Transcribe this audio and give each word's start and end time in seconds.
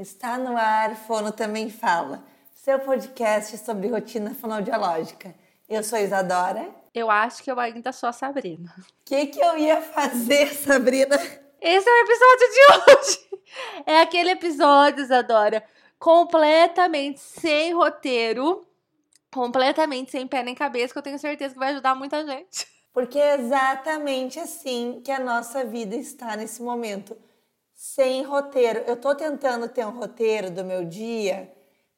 Está 0.00 0.38
no 0.38 0.56
ar, 0.56 0.96
Fono 0.96 1.30
Também 1.30 1.68
Fala, 1.68 2.24
seu 2.54 2.78
podcast 2.78 3.58
sobre 3.58 3.86
rotina 3.86 4.34
fonoaudiológica. 4.34 5.34
Eu 5.68 5.84
sou 5.84 5.98
Isadora. 5.98 6.70
Eu 6.94 7.10
acho 7.10 7.42
que 7.42 7.50
eu 7.52 7.60
ainda 7.60 7.92
sou 7.92 8.08
a 8.08 8.12
Sabrina. 8.14 8.74
O 8.78 8.84
que, 9.04 9.26
que 9.26 9.38
eu 9.38 9.58
ia 9.58 9.82
fazer, 9.82 10.54
Sabrina? 10.56 11.16
Esse 11.60 11.86
é 11.86 11.92
o 11.92 12.06
episódio 12.06 12.48
de 12.48 12.96
hoje. 12.96 13.42
É 13.84 14.00
aquele 14.00 14.30
episódio, 14.30 15.04
Isadora, 15.04 15.62
completamente 15.98 17.20
sem 17.20 17.74
roteiro, 17.74 18.66
completamente 19.30 20.12
sem 20.12 20.26
pé 20.26 20.42
nem 20.42 20.54
cabeça, 20.54 20.94
que 20.94 20.98
eu 20.98 21.02
tenho 21.02 21.18
certeza 21.18 21.52
que 21.52 21.60
vai 21.60 21.72
ajudar 21.72 21.94
muita 21.94 22.24
gente. 22.24 22.66
Porque 22.90 23.18
é 23.18 23.34
exatamente 23.34 24.40
assim 24.40 25.02
que 25.04 25.12
a 25.12 25.20
nossa 25.20 25.62
vida 25.62 25.94
está 25.94 26.38
nesse 26.38 26.62
momento 26.62 27.14
sem 27.80 28.22
roteiro. 28.24 28.80
Eu 28.80 28.94
tô 28.94 29.14
tentando 29.14 29.66
ter 29.66 29.86
um 29.86 29.98
roteiro 29.98 30.50
do 30.50 30.62
meu 30.62 30.84
dia, 30.84 31.50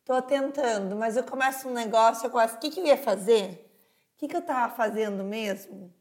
tô 0.05 0.23
tentando, 0.23 0.95
mas 0.95 1.17
eu 1.17 1.25
começo 1.25 1.69
um 1.69 1.73
negócio, 1.73 2.25
eu 2.25 2.31
começo, 2.31 2.55
o 2.55 2.59
que, 2.61 2.71
que 2.71 2.79
eu 2.79 2.87
ia 2.87 2.97
fazer? 2.97 3.69
O 4.15 4.19
que, 4.19 4.29
que 4.29 4.37
eu 4.37 4.43
tava 4.43 4.73
fazendo 4.73 5.25
mesmo? 5.25 5.93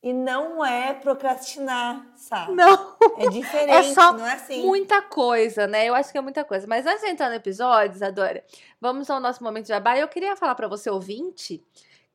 E 0.00 0.12
não 0.12 0.64
é 0.64 0.94
procrastinar, 0.94 2.06
sabe? 2.14 2.52
Não. 2.52 2.96
É 3.18 3.26
diferente, 3.30 3.90
é 3.90 3.92
só 3.92 4.12
não 4.12 4.24
é 4.24 4.34
assim. 4.34 4.64
Muita 4.64 5.02
coisa, 5.02 5.66
né? 5.66 5.88
Eu 5.88 5.96
acho 5.96 6.12
que 6.12 6.18
é 6.18 6.20
muita 6.20 6.44
coisa. 6.44 6.68
Mas 6.68 6.86
antes 6.86 7.00
de 7.00 7.08
entrar 7.08 7.28
no 7.28 7.34
episódio, 7.34 7.96
Isadora, 7.96 8.44
vamos 8.80 9.10
ao 9.10 9.18
nosso 9.18 9.42
momento 9.42 9.64
de 9.64 9.70
jabá. 9.70 9.98
Eu 9.98 10.06
queria 10.06 10.36
falar 10.36 10.54
para 10.54 10.68
você, 10.68 10.88
ouvinte, 10.88 11.60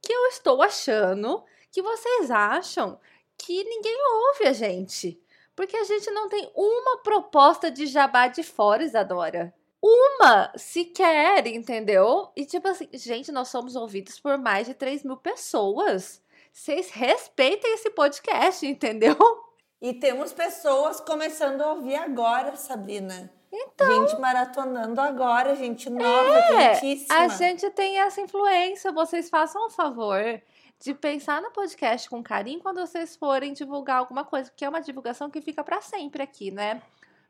que 0.01 0.13
eu 0.13 0.27
estou 0.27 0.61
achando 0.61 1.43
que 1.69 1.81
vocês 1.81 2.31
acham 2.31 2.97
que 3.37 3.61
ninguém 3.65 3.97
ouve 4.29 4.47
a 4.47 4.53
gente. 4.53 5.21
Porque 5.59 5.75
a 5.75 5.83
gente 5.83 6.09
não 6.11 6.29
tem 6.29 6.49
uma 6.55 6.99
proposta 6.99 7.69
de 7.69 7.85
jabá 7.85 8.29
de 8.29 8.43
fora, 8.43 8.81
Isadora. 8.81 9.53
Uma 9.83 10.53
sequer, 10.55 11.45
entendeu? 11.47 12.29
E 12.33 12.45
tipo 12.45 12.65
assim, 12.69 12.87
gente, 12.93 13.29
nós 13.29 13.49
somos 13.49 13.75
ouvidos 13.75 14.17
por 14.21 14.37
mais 14.37 14.67
de 14.67 14.73
3 14.73 15.03
mil 15.03 15.17
pessoas. 15.17 16.23
Vocês 16.53 16.89
respeitem 16.91 17.73
esse 17.73 17.89
podcast, 17.89 18.65
entendeu? 18.65 19.17
E 19.81 19.93
temos 19.93 20.31
pessoas 20.31 21.01
começando 21.01 21.59
a 21.61 21.73
ouvir 21.73 21.95
agora, 21.95 22.55
Sabrina. 22.55 23.29
Então. 23.51 24.07
Gente 24.07 24.17
maratonando 24.17 25.01
agora, 25.01 25.57
gente 25.57 25.89
nova, 25.89 26.37
É, 26.53 26.75
quentíssima. 26.79 27.19
a 27.19 27.27
gente 27.27 27.69
tem 27.71 27.99
essa 27.99 28.21
influência. 28.21 28.93
Vocês 28.93 29.29
façam 29.29 29.67
o 29.67 29.69
favor 29.69 30.41
de 30.81 30.93
pensar 30.93 31.41
no 31.41 31.51
podcast 31.51 32.09
com 32.09 32.23
carinho 32.23 32.61
quando 32.61 32.79
vocês 32.79 33.15
forem 33.15 33.53
divulgar 33.53 33.97
alguma 33.97 34.23
coisa, 34.23 34.49
porque 34.49 34.63
é 34.63 34.69
uma 34.69 34.81
divulgação 34.81 35.29
que 35.29 35.41
fica 35.41 35.63
para 35.63 35.81
sempre 35.81 36.23
aqui, 36.23 36.51
né? 36.51 36.81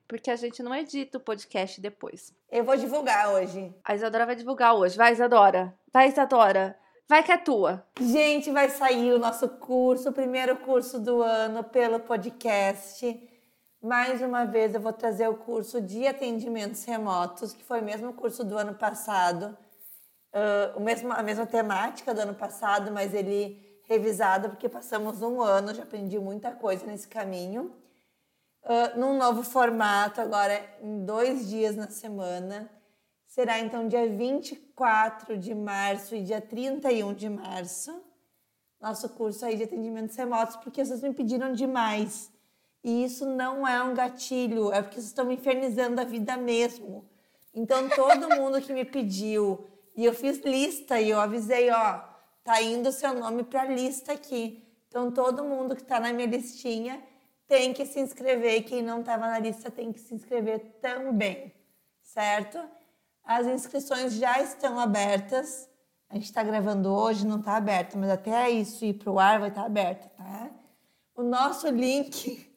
Porque 0.08 0.30
a 0.30 0.36
gente 0.36 0.62
não 0.62 0.74
edita 0.74 1.18
o 1.18 1.22
podcast 1.22 1.82
depois. 1.82 2.34
Eu 2.52 2.64
vou 2.64 2.76
divulgar 2.76 3.30
hoje. 3.30 3.74
A 3.84 3.96
Isadora 3.96 4.26
vai 4.26 4.36
divulgar 4.36 4.76
hoje. 4.76 4.98
Vai, 4.98 5.14
Isadora. 5.14 5.76
Vai, 5.92 6.08
Isadora. 6.08 6.78
Vai 7.08 7.24
que 7.24 7.32
é 7.32 7.38
tua. 7.38 7.84
Gente, 8.00 8.52
vai 8.52 8.70
sair 8.70 9.12
o 9.14 9.20
nosso 9.20 9.50
curso, 9.50 10.10
o 10.10 10.14
primeiro 10.14 10.56
curso 10.58 11.00
do 11.00 11.24
ano 11.24 11.64
pelo 11.64 12.00
podcast. 12.00 13.20
Mais 13.82 14.22
uma 14.22 14.46
vez 14.46 14.76
eu 14.76 14.82
vou 14.82 14.94
trazer 14.94 15.28
o 15.28 15.38
curso 15.38 15.82
de 15.82 16.06
atendimentos 16.06 16.84
remotos, 16.84 17.54
que 17.54 17.64
foi 17.64 17.82
o 17.82 17.86
mesmo 17.86 18.14
curso 18.14 18.44
do 18.44 18.58
ano 18.58 18.76
passado, 18.76 19.58
ah, 20.34 20.74
o 20.76 20.80
mesmo, 20.80 21.12
a 21.12 21.24
mesma 21.24 21.46
temática 21.46 22.14
do 22.14 22.22
ano 22.22 22.36
passado, 22.36 22.92
mas 22.92 23.14
ele 23.14 23.68
revisado, 23.84 24.50
porque 24.50 24.70
passamos 24.70 25.22
um 25.22 25.42
ano, 25.42 25.74
já 25.74 25.84
aprendi 25.84 26.20
muita 26.20 26.52
coisa 26.52 26.86
nesse 26.86 27.08
caminho. 27.08 27.74
Ah, 28.64 28.94
num 28.96 29.18
novo 29.18 29.44
formato, 29.44 30.22
agora 30.22 30.64
em 30.82 31.06
dois 31.06 31.48
dias 31.48 31.76
na 31.76 31.90
semana. 31.90 32.70
Será 33.26 33.60
então 33.60 33.88
dia 33.88 34.08
24 34.10 35.38
de 35.38 35.54
março 35.54 36.16
e 36.16 36.24
dia 36.24 36.42
31 36.42 37.14
de 37.14 37.30
março. 37.30 38.04
Nosso 38.82 39.10
curso 39.10 39.46
aí 39.46 39.56
de 39.58 39.64
atendimentos 39.64 40.16
remotos, 40.16 40.56
porque 40.56 40.84
vocês 40.84 41.02
me 41.02 41.14
pediram 41.14 41.52
demais. 41.52 42.32
E 42.84 43.04
isso 43.04 43.26
não 43.26 43.68
é 43.68 43.84
um 43.84 43.94
gatilho, 43.94 44.72
é 44.72 44.82
porque 44.82 44.96
vocês 44.96 45.08
estão 45.08 45.26
me 45.26 45.36
infernizando 45.36 46.00
a 46.00 46.06
vida 46.06 46.38
mesmo. 46.38 47.08
Então, 47.54 47.90
todo 47.90 48.36
mundo 48.36 48.62
que 48.62 48.72
me 48.72 48.86
pediu, 48.86 49.68
e 50.00 50.06
eu 50.06 50.14
fiz 50.14 50.40
lista 50.46 50.98
e 50.98 51.10
eu 51.10 51.20
avisei, 51.20 51.70
ó, 51.70 52.00
tá 52.42 52.62
indo 52.62 52.88
o 52.88 52.92
seu 52.92 53.14
nome 53.14 53.44
para 53.44 53.66
lista 53.66 54.14
aqui. 54.14 54.66
Então, 54.88 55.12
todo 55.12 55.44
mundo 55.44 55.76
que 55.76 55.84
tá 55.84 56.00
na 56.00 56.14
minha 56.14 56.26
listinha 56.26 57.04
tem 57.46 57.74
que 57.74 57.86
se 57.86 58.00
inscrever. 58.00 58.64
Quem 58.64 58.82
não 58.82 59.02
estava 59.02 59.28
na 59.28 59.38
lista 59.40 59.70
tem 59.70 59.92
que 59.92 60.00
se 60.00 60.16
inscrever 60.16 60.78
também, 60.82 61.54
certo? 62.02 62.58
As 63.26 63.46
inscrições 63.46 64.14
já 64.14 64.42
estão 64.42 64.80
abertas. 64.80 65.70
A 66.10 66.16
gente 66.16 66.28
está 66.28 66.44
gravando 66.44 66.94
hoje, 66.94 67.28
não 67.28 67.40
está 67.40 67.58
aberto, 67.58 67.98
mas 67.98 68.10
até 68.10 68.50
isso 68.50 68.86
ir 68.86 68.94
para 68.94 69.12
o 69.12 69.20
ar 69.20 69.38
vai 69.38 69.50
estar 69.50 69.66
aberto, 69.66 70.10
tá? 70.16 70.50
O 71.14 71.24
nosso 71.24 71.68
link 71.68 72.50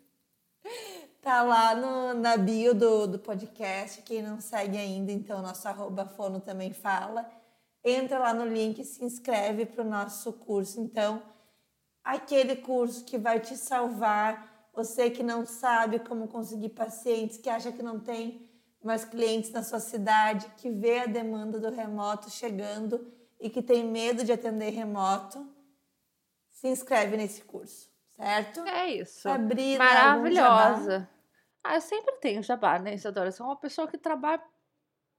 tá 1.22 1.40
lá 1.42 1.74
no, 1.74 2.14
na 2.14 2.36
bio 2.36 2.74
do, 2.74 3.06
do 3.06 3.18
podcast. 3.18 4.02
Quem 4.02 4.20
não 4.20 4.40
segue 4.40 4.76
ainda, 4.76 5.12
então, 5.12 5.40
nosso 5.40 5.66
arroba 5.68 6.04
fono 6.04 6.40
também 6.40 6.72
fala. 6.72 7.30
Entra 7.84 8.18
lá 8.18 8.34
no 8.34 8.44
link 8.44 8.80
e 8.80 8.84
se 8.84 9.04
inscreve 9.04 9.64
para 9.64 9.82
o 9.82 9.88
nosso 9.88 10.32
curso. 10.32 10.80
Então, 10.80 11.22
aquele 12.04 12.56
curso 12.56 13.04
que 13.04 13.16
vai 13.16 13.40
te 13.40 13.56
salvar. 13.56 14.50
Você 14.74 15.10
que 15.10 15.22
não 15.22 15.44
sabe 15.44 15.98
como 15.98 16.28
conseguir 16.28 16.70
pacientes, 16.70 17.36
que 17.36 17.50
acha 17.50 17.70
que 17.70 17.82
não 17.82 18.00
tem 18.00 18.48
mais 18.82 19.04
clientes 19.04 19.52
na 19.52 19.62
sua 19.62 19.78
cidade, 19.78 20.50
que 20.56 20.70
vê 20.70 21.00
a 21.00 21.06
demanda 21.06 21.60
do 21.60 21.70
remoto 21.70 22.30
chegando 22.30 23.06
e 23.38 23.50
que 23.50 23.62
tem 23.62 23.84
medo 23.84 24.24
de 24.24 24.32
atender 24.32 24.70
remoto, 24.70 25.46
se 26.50 26.68
inscreve 26.68 27.16
nesse 27.16 27.42
curso, 27.42 27.90
certo? 28.22 28.60
É 28.60 28.86
isso. 28.94 29.20
Sabrina, 29.20 29.84
algum 29.84 30.22
Maravilhosa. 30.22 31.08
Ah, 31.64 31.74
eu 31.74 31.80
sempre 31.80 32.14
tenho 32.20 32.42
jabá, 32.42 32.78
né, 32.78 32.94
Isadora? 32.94 33.28
Eu 33.28 33.32
sou 33.32 33.46
uma 33.46 33.56
pessoa 33.56 33.88
que 33.88 33.98
trabalha 33.98 34.42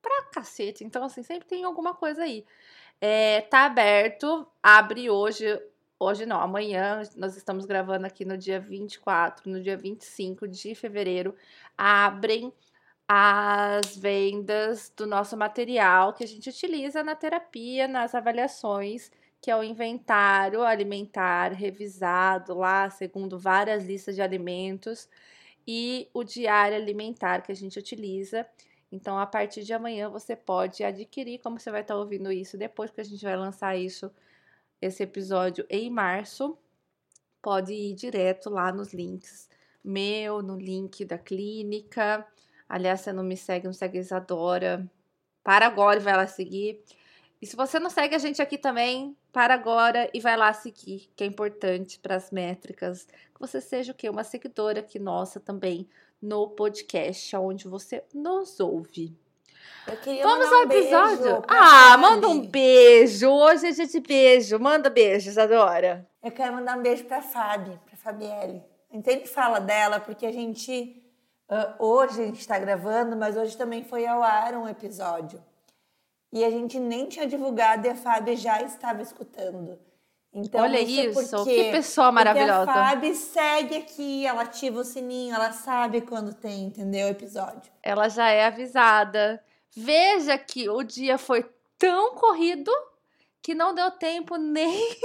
pra 0.01 0.23
cacete. 0.33 0.83
Então, 0.83 1.03
assim, 1.03 1.23
sempre 1.23 1.47
tem 1.47 1.63
alguma 1.63 1.93
coisa 1.93 2.23
aí. 2.23 2.45
É, 2.99 3.41
tá 3.41 3.65
aberto, 3.65 4.47
abre 4.61 5.09
hoje. 5.09 5.45
Hoje 5.99 6.25
não, 6.25 6.41
amanhã 6.41 7.01
nós 7.15 7.37
estamos 7.37 7.65
gravando 7.65 8.05
aqui 8.05 8.25
no 8.25 8.37
dia 8.37 8.59
24, 8.59 9.49
no 9.49 9.61
dia 9.61 9.77
25 9.77 10.47
de 10.47 10.75
fevereiro. 10.75 11.35
Abrem 11.77 12.53
as 13.07 13.95
vendas 13.95 14.91
do 14.95 15.05
nosso 15.05 15.37
material 15.37 16.13
que 16.13 16.23
a 16.23 16.27
gente 16.27 16.49
utiliza 16.49 17.03
na 17.03 17.15
terapia, 17.15 17.87
nas 17.87 18.15
avaliações, 18.15 19.11
que 19.43 19.51
é 19.51 19.57
o 19.57 19.61
inventário 19.61 20.63
alimentar 20.63 21.51
revisado 21.51 22.53
lá, 22.53 22.89
segundo 22.89 23.37
várias 23.37 23.85
listas 23.85 24.15
de 24.15 24.21
alimentos, 24.21 25.09
e 25.67 26.09
o 26.13 26.23
diário 26.23 26.77
alimentar 26.77 27.41
que 27.41 27.51
a 27.51 27.55
gente 27.55 27.77
utiliza. 27.77 28.47
Então, 28.89 29.19
a 29.19 29.27
partir 29.27 29.63
de 29.63 29.73
amanhã 29.73 30.09
você 30.09 30.33
pode 30.33 30.81
adquirir, 30.81 31.39
como 31.39 31.59
você 31.59 31.69
vai 31.69 31.81
estar 31.81 31.97
ouvindo 31.97 32.31
isso 32.31 32.57
depois 32.57 32.89
que 32.89 33.01
a 33.01 33.03
gente 33.03 33.21
vai 33.21 33.35
lançar 33.35 33.75
isso, 33.75 34.09
esse 34.81 35.03
episódio 35.03 35.65
em 35.69 35.89
março, 35.89 36.57
pode 37.41 37.73
ir 37.73 37.95
direto 37.95 38.49
lá 38.49 38.71
nos 38.71 38.93
links 38.93 39.49
meu, 39.83 40.41
no 40.41 40.55
link 40.57 41.03
da 41.03 41.17
clínica. 41.17 42.25
Aliás, 42.69 43.01
você 43.01 43.11
não 43.11 43.23
me 43.23 43.35
segue, 43.35 43.65
não 43.65 43.73
segue 43.73 43.97
a 43.97 44.01
Isadora, 44.01 44.89
para 45.43 45.67
agora 45.67 45.99
e 45.99 46.03
vai 46.03 46.15
lá 46.15 46.27
seguir. 46.27 46.81
E 47.41 47.45
se 47.45 47.57
você 47.57 47.77
não 47.77 47.89
segue 47.89 48.15
a 48.15 48.19
gente 48.19 48.41
aqui 48.41 48.57
também, 48.57 49.17
para 49.33 49.55
agora 49.55 50.07
e 50.13 50.19
vai 50.19 50.37
lá 50.37 50.53
seguir, 50.53 51.11
que 51.15 51.23
é 51.23 51.27
importante 51.27 51.99
para 51.99 52.15
as 52.15 52.29
métricas. 52.29 53.05
Que 53.05 53.39
você 53.39 53.59
seja 53.59 53.91
o 53.91 53.95
quê? 53.95 54.07
Uma 54.07 54.23
seguidora 54.23 54.79
aqui 54.79 54.99
nossa 54.99 55.39
também 55.39 55.89
no 56.21 56.47
podcast, 56.49 57.35
onde 57.35 57.67
você 57.67 58.03
nos 58.13 58.59
ouve. 58.59 59.17
Vamos 60.21 60.51
ao 60.51 60.59
um 60.59 60.63
episódio? 60.63 61.43
Ah, 61.47 61.97
manda 61.97 62.29
um 62.29 62.45
beijo. 62.45 63.27
Hoje 63.27 63.67
é 63.67 63.71
dia 63.71 63.87
de 63.87 63.99
beijo. 63.99 64.59
Manda 64.59 64.89
beijos, 64.89 65.37
Adora. 65.37 66.07
Eu 66.21 66.31
quero 66.31 66.53
mandar 66.53 66.77
um 66.77 66.81
beijo 66.81 67.03
pra 67.05 67.21
Fabi, 67.21 67.77
pra 67.85 67.97
Fabielle. 67.97 68.63
A 68.89 68.95
gente 68.95 69.11
sempre 69.11 69.27
fala 69.27 69.59
dela 69.59 69.99
porque 69.99 70.25
a 70.25 70.31
gente. 70.31 71.03
ah, 71.49 71.75
hoje 71.79 72.21
a 72.21 72.25
gente 72.25 72.39
está 72.39 72.59
gravando, 72.59 73.17
mas 73.17 73.35
hoje 73.35 73.57
também 73.57 73.83
foi 73.83 74.05
ao 74.05 74.21
ar 74.21 74.53
um 74.53 74.67
episódio. 74.69 75.43
E 76.33 76.43
a 76.43 76.49
gente 76.49 76.79
nem 76.79 77.07
tinha 77.07 77.27
divulgado 77.27 77.85
e 77.85 77.91
a 77.91 77.95
Fabi 77.95 78.35
já 78.35 78.59
estava 78.63 79.03
escutando. 79.03 79.79
Então, 80.33 80.61
Olha 80.61 80.79
por 80.79 80.89
isso, 80.89 81.45
quê. 81.45 81.65
que 81.65 81.71
pessoa 81.71 82.11
maravilhosa. 82.11 82.65
Porque 82.65 82.79
a 82.79 82.89
Fabi 82.89 83.13
segue 83.13 83.77
aqui, 83.77 84.25
ela 84.25 84.41
ativa 84.41 84.79
o 84.79 84.83
sininho, 84.83 85.35
ela 85.35 85.51
sabe 85.51 86.01
quando 86.01 86.33
tem, 86.33 86.63
entendeu? 86.63 87.05
O 87.05 87.11
episódio. 87.11 87.71
Ela 87.83 88.09
já 88.09 88.29
é 88.29 88.47
avisada. 88.47 89.43
Veja 89.77 90.35
que 90.35 90.67
o 90.67 90.81
dia 90.81 91.19
foi 91.19 91.47
tão 91.77 92.15
corrido 92.15 92.71
que 93.39 93.53
não 93.53 93.75
deu 93.75 93.91
tempo 93.91 94.35
nem 94.35 94.97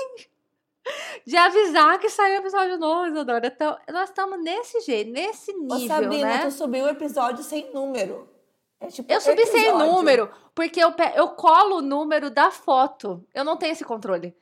de 1.26 1.36
avisar 1.36 1.98
que 1.98 2.08
saiu 2.08 2.38
episódio 2.38 2.78
novo, 2.78 3.08
Isadora. 3.08 3.48
Então, 3.48 3.76
nós 3.92 4.08
estamos 4.08 4.42
nesse 4.42 4.80
jeito, 4.80 5.10
nesse 5.10 5.50
Ô, 5.50 5.74
nível, 5.74 5.88
Sabrina, 5.88 6.26
né? 6.26 6.38
tu 6.38 6.50
subiu 6.50 6.86
o 6.86 6.88
episódio 6.88 7.44
sem 7.44 7.70
número. 7.74 8.37
É 8.80 8.86
tipo 8.86 9.12
Eu 9.12 9.20
subi 9.20 9.44
sem 9.46 9.68
episódio. 9.68 9.92
número, 9.92 10.30
porque 10.54 10.80
eu, 10.82 10.94
eu 11.14 11.28
colo 11.30 11.78
o 11.78 11.82
número 11.82 12.30
da 12.30 12.50
foto. 12.50 13.24
Eu 13.34 13.44
não 13.44 13.56
tenho 13.56 13.72
esse 13.72 13.84
controle. 13.84 14.34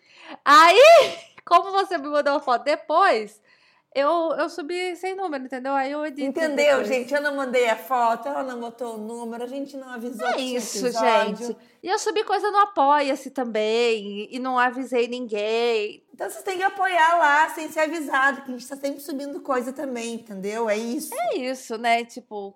Aí, 0.45 0.79
como 1.45 1.71
você 1.71 1.97
me 1.97 2.09
mandou 2.09 2.35
a 2.35 2.41
foto 2.41 2.65
depois, 2.65 3.41
eu, 3.95 4.11
eu 4.39 4.51
subi 4.51 4.95
sem 4.97 5.15
número, 5.17 5.45
entendeu? 5.45 5.73
Aí 5.73 5.91
eu 5.91 6.05
edito. 6.05 6.29
Entendeu, 6.29 6.81
depois. 6.81 6.89
gente? 6.89 7.15
Eu 7.15 7.23
não 7.23 7.35
mandei 7.35 7.67
a 7.71 7.77
foto, 7.77 8.29
ela 8.29 8.43
não 8.43 8.61
botou 8.61 8.97
o 8.97 8.99
número, 8.99 9.43
a 9.43 9.47
gente 9.47 9.75
não 9.75 9.89
avisou 9.89 10.27
É 10.29 10.39
isso, 10.39 10.87
episódio. 10.87 11.47
gente. 11.47 11.57
E 11.83 11.89
eu 11.89 11.99
subi 11.99 12.23
coisa 12.23 12.51
no 12.51 12.59
Apoia-se 12.59 13.31
também. 13.31 14.29
E 14.31 14.39
não 14.39 14.59
avisei 14.59 15.09
ninguém. 15.09 16.05
Então 16.13 16.29
vocês 16.29 16.43
têm 16.45 16.59
que 16.59 16.63
apoiar 16.63 17.17
lá 17.17 17.49
sem 17.49 17.71
ser 17.71 17.81
avisado, 17.81 18.43
que 18.43 18.51
a 18.51 18.53
gente 18.53 18.69
tá 18.69 18.77
sempre 18.77 19.01
subindo 19.01 19.41
coisa 19.41 19.73
também, 19.73 20.15
entendeu? 20.17 20.69
É 20.69 20.77
isso. 20.77 21.15
É 21.15 21.39
isso, 21.39 21.79
né? 21.79 22.05
Tipo, 22.05 22.55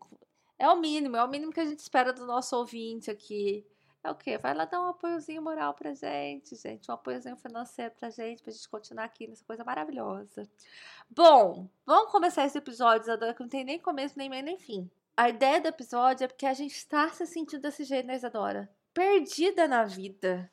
é 0.61 0.69
o 0.69 0.77
mínimo. 0.77 1.17
É 1.17 1.25
o 1.25 1.29
mínimo 1.29 1.53
que 1.53 1.61
a 1.61 1.65
gente 1.65 1.79
espera 1.79 2.13
do 2.13 2.27
nosso 2.27 2.55
ouvinte 2.55 3.11
aqui. 3.11 3.67
É 4.05 4.11
o 4.11 4.15
quê? 4.15 4.39
Vai 4.39 4.55
lá 4.55 4.67
dar 4.67 4.81
um 4.81 4.89
apoiozinho 4.89 5.43
moral 5.43 5.75
pra 5.75 5.95
gente, 5.95 6.55
gente. 6.55 6.91
Um 6.91 6.95
apoiozinho 6.95 7.37
financeiro 7.37 7.95
pra 7.99 8.11
gente, 8.11 8.43
pra 8.43 8.53
gente 8.53 8.69
continuar 8.69 9.05
aqui 9.05 9.27
nessa 9.27 9.45
coisa 9.45 9.65
maravilhosa. 9.65 10.49
Bom, 11.11 11.69
vamos 11.85 12.13
começar 12.13 12.45
esse 12.45 12.59
episódio, 12.59 13.05
Isadora, 13.05 13.35
que 13.35 13.41
não 13.41 13.49
tem 13.49 13.65
nem 13.65 13.79
começo, 13.79 14.19
nem 14.19 14.29
meio, 14.29 14.45
nem 14.45 14.59
fim. 14.59 14.91
A 15.17 15.29
ideia 15.29 15.61
do 15.61 15.69
episódio 15.69 16.25
é 16.25 16.29
porque 16.29 16.47
a 16.47 16.55
gente 16.55 16.75
está 16.75 17.09
se 17.09 17.27
sentindo 17.27 17.63
desse 17.63 17.85
jeito, 17.85 18.07
né, 18.07 18.17
Isadora? 18.17 18.71
Perdida 18.93 19.67
na 19.67 19.85
vida. 19.85 20.51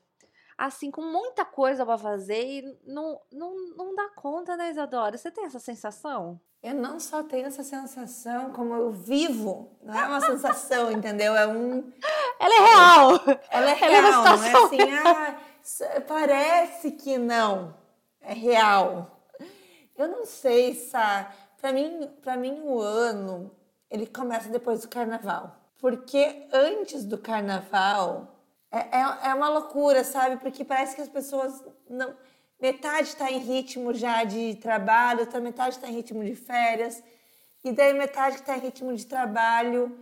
Assim, 0.57 0.89
com 0.89 1.01
muita 1.01 1.45
coisa 1.45 1.85
pra 1.85 1.97
fazer 1.97 2.43
e 2.43 2.79
não, 2.85 3.21
não, 3.31 3.55
não 3.75 3.95
dá 3.95 4.09
conta, 4.15 4.57
né, 4.57 4.71
Isadora? 4.71 5.15
Você 5.15 5.29
tem 5.29 5.45
essa 5.45 5.59
sensação? 5.59 6.41
Eu 6.63 6.73
não 6.73 6.99
só 6.99 7.21
tenho 7.21 7.45
essa 7.45 7.63
sensação, 7.63 8.51
como 8.51 8.73
eu 8.73 8.91
vivo. 8.91 9.77
Não 9.83 9.93
é 9.93 10.05
uma 10.07 10.19
sensação, 10.19 10.91
entendeu? 10.91 11.35
É 11.35 11.45
um. 11.45 11.93
Ela 12.39 12.55
é 12.55 12.59
real! 12.59 13.11
Ela 13.51 13.71
é 13.71 13.83
Ela 13.83 13.95
é 13.95 13.99
uma 14.01 14.09
real, 14.09 14.23
não 14.23 14.33
é 14.33 14.37
situação 14.37 14.65
assim, 14.65 14.77
ah, 14.81 16.01
parece 16.07 16.91
que 16.91 17.17
não. 17.19 17.75
É 18.19 18.33
real. 18.33 19.23
Eu 19.95 20.07
não 20.07 20.25
sei, 20.25 20.73
Sá. 20.73 21.31
Pra 21.61 21.71
mim, 21.71 22.09
pra 22.21 22.35
mim, 22.35 22.61
o 22.63 22.79
ano, 22.79 23.51
ele 23.89 24.07
começa 24.07 24.49
depois 24.49 24.81
do 24.81 24.89
carnaval. 24.89 25.55
Porque 25.77 26.47
antes 26.51 27.05
do 27.05 27.17
carnaval, 27.17 28.36
é, 28.71 28.79
é, 28.79 29.29
é 29.29 29.33
uma 29.33 29.49
loucura, 29.49 30.03
sabe? 30.03 30.37
Porque 30.37 30.63
parece 30.63 30.95
que 30.95 31.01
as 31.01 31.09
pessoas 31.09 31.63
não... 31.89 32.15
Metade 32.59 33.09
está 33.09 33.31
em 33.31 33.37
ritmo 33.37 33.93
já 33.93 34.23
de 34.23 34.55
trabalho, 34.55 35.19
outra 35.19 35.39
metade 35.39 35.75
está 35.75 35.87
em 35.87 35.93
ritmo 35.93 36.23
de 36.23 36.35
férias. 36.35 37.03
E 37.63 37.71
daí 37.71 37.93
metade 37.93 38.37
que 38.37 38.41
está 38.41 38.57
em 38.57 38.61
ritmo 38.61 38.95
de 38.95 39.05
trabalho 39.05 39.95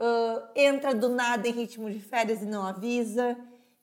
ah, 0.00 0.50
entra 0.56 0.94
do 0.94 1.10
nada 1.10 1.46
em 1.46 1.52
ritmo 1.52 1.90
de 1.90 2.00
férias 2.00 2.40
e 2.40 2.46
não 2.46 2.66
avisa. 2.66 3.36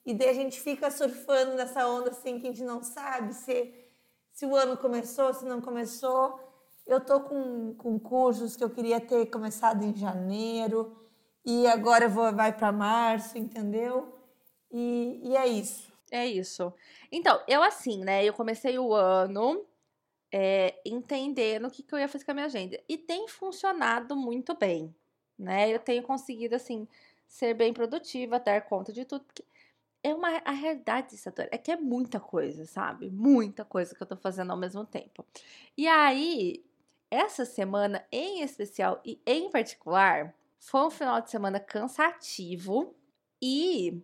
E 0.04 0.12
daí 0.12 0.30
a 0.30 0.34
gente 0.34 0.60
fica 0.60 0.90
surfando 0.90 1.54
nessa 1.54 1.86
onda 1.86 2.10
assim 2.10 2.40
que 2.40 2.48
a 2.48 2.50
gente 2.50 2.64
não 2.64 2.82
sabe 2.82 3.34
se, 3.34 3.72
se 4.32 4.44
o 4.44 4.56
ano 4.56 4.76
começou, 4.76 5.32
se 5.32 5.44
não 5.44 5.60
começou. 5.60 6.40
Eu 6.86 7.00
tô 7.00 7.20
com, 7.20 7.74
com 7.74 7.98
cursos 7.98 8.56
que 8.56 8.64
eu 8.64 8.70
queria 8.70 9.00
ter 9.00 9.26
começado 9.26 9.84
em 9.84 9.94
janeiro 9.94 10.96
e 11.44 11.66
agora 11.66 12.08
vou, 12.08 12.32
vai 12.34 12.52
para 12.52 12.72
março, 12.72 13.38
entendeu? 13.38 14.12
E, 14.70 15.20
e 15.22 15.36
é 15.36 15.46
isso. 15.46 15.92
É 16.10 16.26
isso. 16.26 16.72
Então, 17.12 17.42
eu 17.46 17.62
assim, 17.62 18.02
né? 18.04 18.24
Eu 18.24 18.32
comecei 18.32 18.78
o 18.78 18.94
ano 18.94 19.66
é, 20.32 20.80
entendendo 20.84 21.66
o 21.66 21.70
que, 21.70 21.82
que 21.82 21.94
eu 21.94 21.98
ia 21.98 22.08
fazer 22.08 22.24
com 22.24 22.30
a 22.30 22.34
minha 22.34 22.46
agenda. 22.46 22.80
E 22.88 22.96
tem 22.96 23.28
funcionado 23.28 24.16
muito 24.16 24.56
bem, 24.56 24.94
né? 25.38 25.70
Eu 25.70 25.78
tenho 25.78 26.02
conseguido, 26.02 26.54
assim, 26.54 26.88
ser 27.26 27.54
bem 27.54 27.72
produtiva, 27.72 28.40
dar 28.40 28.62
conta 28.62 28.92
de 28.92 29.04
tudo. 29.04 29.24
Porque 29.24 29.44
é 30.02 30.14
uma, 30.14 30.28
a 30.44 30.52
realidade, 30.52 31.14
Isadora, 31.14 31.48
é 31.52 31.58
que 31.58 31.70
é 31.70 31.76
muita 31.76 32.20
coisa, 32.20 32.64
sabe? 32.66 33.10
Muita 33.10 33.64
coisa 33.64 33.94
que 33.94 34.02
eu 34.02 34.06
tô 34.06 34.16
fazendo 34.16 34.50
ao 34.50 34.56
mesmo 34.56 34.84
tempo. 34.84 35.24
E 35.76 35.86
aí, 35.86 36.64
essa 37.10 37.44
semana 37.44 38.04
em 38.12 38.42
especial 38.42 39.00
e 39.04 39.20
em 39.26 39.50
particular, 39.50 40.34
foi 40.58 40.82
um 40.82 40.90
final 40.90 41.20
de 41.20 41.30
semana 41.30 41.60
cansativo 41.60 42.94
e 43.40 44.02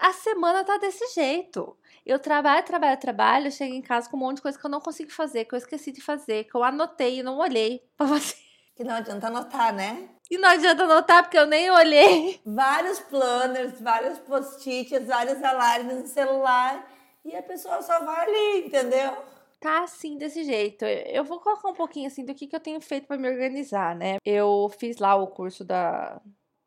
a 0.00 0.12
semana 0.12 0.64
tá 0.64 0.78
desse 0.78 1.14
jeito. 1.14 1.76
Eu 2.04 2.18
trabalho, 2.18 2.64
trabalho, 2.64 3.00
trabalho, 3.00 3.52
chego 3.52 3.74
em 3.74 3.82
casa 3.82 4.08
com 4.08 4.16
um 4.16 4.20
monte 4.20 4.36
de 4.36 4.42
coisa 4.42 4.58
que 4.58 4.64
eu 4.64 4.70
não 4.70 4.80
consigo 4.80 5.10
fazer, 5.10 5.44
que 5.44 5.54
eu 5.54 5.58
esqueci 5.58 5.90
de 5.90 6.00
fazer, 6.00 6.44
que 6.44 6.54
eu 6.54 6.62
anotei 6.62 7.18
e 7.18 7.22
não 7.22 7.38
olhei 7.38 7.82
pra 7.96 8.06
fazer. 8.06 8.36
Que 8.74 8.84
não 8.84 8.94
adianta 8.94 9.26
anotar, 9.28 9.74
né? 9.74 10.08
E 10.30 10.36
não 10.36 10.50
adianta 10.50 10.84
anotar 10.84 11.22
porque 11.22 11.38
eu 11.38 11.46
nem 11.46 11.70
olhei. 11.70 12.40
Vários 12.44 13.00
planners, 13.00 13.80
vários 13.80 14.18
post-its, 14.18 15.06
vários 15.06 15.42
alarmes 15.42 15.96
no 15.96 16.06
celular 16.06 16.86
e 17.24 17.34
a 17.34 17.42
pessoa 17.42 17.82
só 17.82 18.04
vai 18.04 18.26
ali, 18.26 18.66
entendeu? 18.66 19.16
Tá 19.58 19.82
assim, 19.82 20.16
desse 20.16 20.44
jeito. 20.44 20.84
Eu 20.84 21.24
vou 21.24 21.40
colocar 21.40 21.68
um 21.68 21.74
pouquinho 21.74 22.06
assim 22.06 22.24
do 22.24 22.34
que, 22.34 22.46
que 22.46 22.54
eu 22.54 22.60
tenho 22.60 22.80
feito 22.80 23.06
pra 23.06 23.16
me 23.16 23.28
organizar, 23.28 23.96
né? 23.96 24.18
Eu 24.24 24.70
fiz 24.78 24.98
lá 24.98 25.14
o 25.16 25.26
curso 25.26 25.64
da. 25.64 26.20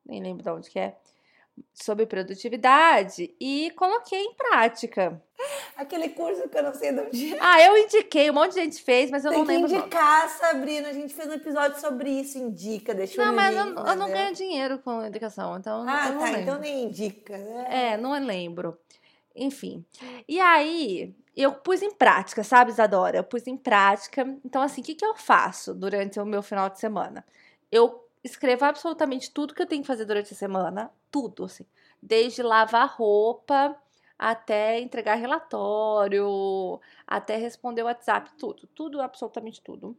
Nem 0.05 0.21
lembro 0.21 0.43
de 0.43 0.49
onde 0.49 0.69
que 0.69 0.79
é. 0.79 0.97
Sobre 1.73 2.05
produtividade 2.05 3.33
e 3.39 3.71
coloquei 3.75 4.19
em 4.19 4.33
prática. 4.33 5.21
Aquele 5.77 6.09
curso 6.09 6.49
que 6.49 6.57
eu 6.57 6.63
não 6.63 6.73
sei 6.73 6.91
de 6.91 6.99
onde 6.99 7.33
é. 7.35 7.37
Ah, 7.39 7.63
eu 7.63 7.77
indiquei, 7.77 8.29
um 8.29 8.33
monte 8.33 8.53
de 8.55 8.59
gente 8.61 8.81
fez, 8.83 9.09
mas 9.09 9.23
eu 9.23 9.31
Tem 9.31 9.39
não 9.39 9.45
que 9.45 9.51
lembro. 9.53 9.67
o 9.69 9.71
nome. 9.73 9.81
indicar, 9.85 10.29
Sabrina. 10.29 10.89
A 10.89 10.93
gente 10.93 11.13
fez 11.13 11.29
um 11.29 11.33
episódio 11.33 11.79
sobre 11.79 12.09
isso. 12.09 12.37
Indica, 12.37 12.93
deixa 12.93 13.23
Não, 13.23 13.31
o 13.31 13.35
mas 13.35 13.55
link, 13.55 13.77
eu, 13.77 13.85
eu 13.85 13.95
não 13.95 14.07
ganho 14.11 14.33
dinheiro 14.35 14.79
com 14.79 15.05
indicação, 15.05 15.57
então 15.57 15.85
Ah, 15.87 16.07
eu 16.07 16.13
não 16.13 16.19
tá. 16.19 16.25
lembro. 16.25 16.41
Então 16.41 16.59
nem 16.59 16.83
indica. 16.83 17.37
né? 17.37 17.67
É, 17.93 17.97
não 17.97 18.11
lembro. 18.25 18.77
Enfim. 19.35 19.85
E 20.27 20.39
aí, 20.41 21.15
eu 21.37 21.53
pus 21.53 21.81
em 21.81 21.91
prática, 21.91 22.43
sabe, 22.43 22.71
Isadora? 22.71 23.17
Eu 23.17 23.23
pus 23.23 23.47
em 23.47 23.55
prática. 23.55 24.27
Então, 24.43 24.61
assim, 24.61 24.81
o 24.81 24.83
que, 24.83 24.95
que 24.95 25.05
eu 25.05 25.15
faço 25.15 25.73
durante 25.73 26.19
o 26.19 26.25
meu 26.25 26.41
final 26.43 26.69
de 26.69 26.79
semana? 26.79 27.25
Eu 27.71 28.05
escrevo 28.23 28.65
absolutamente 28.65 29.31
tudo 29.31 29.53
que 29.53 29.61
eu 29.61 29.67
tenho 29.67 29.81
que 29.81 29.87
fazer 29.87 30.05
durante 30.05 30.33
a 30.33 30.37
semana. 30.37 30.91
Tudo, 31.11 31.45
assim. 31.45 31.65
Desde 32.01 32.43
lavar 32.43 32.95
roupa 32.95 33.75
até 34.17 34.79
entregar 34.81 35.15
relatório, 35.15 36.79
até 37.07 37.37
responder 37.37 37.83
o 37.83 37.85
WhatsApp, 37.85 38.31
tudo. 38.37 38.67
Tudo, 38.75 39.01
absolutamente 39.01 39.61
tudo. 39.61 39.97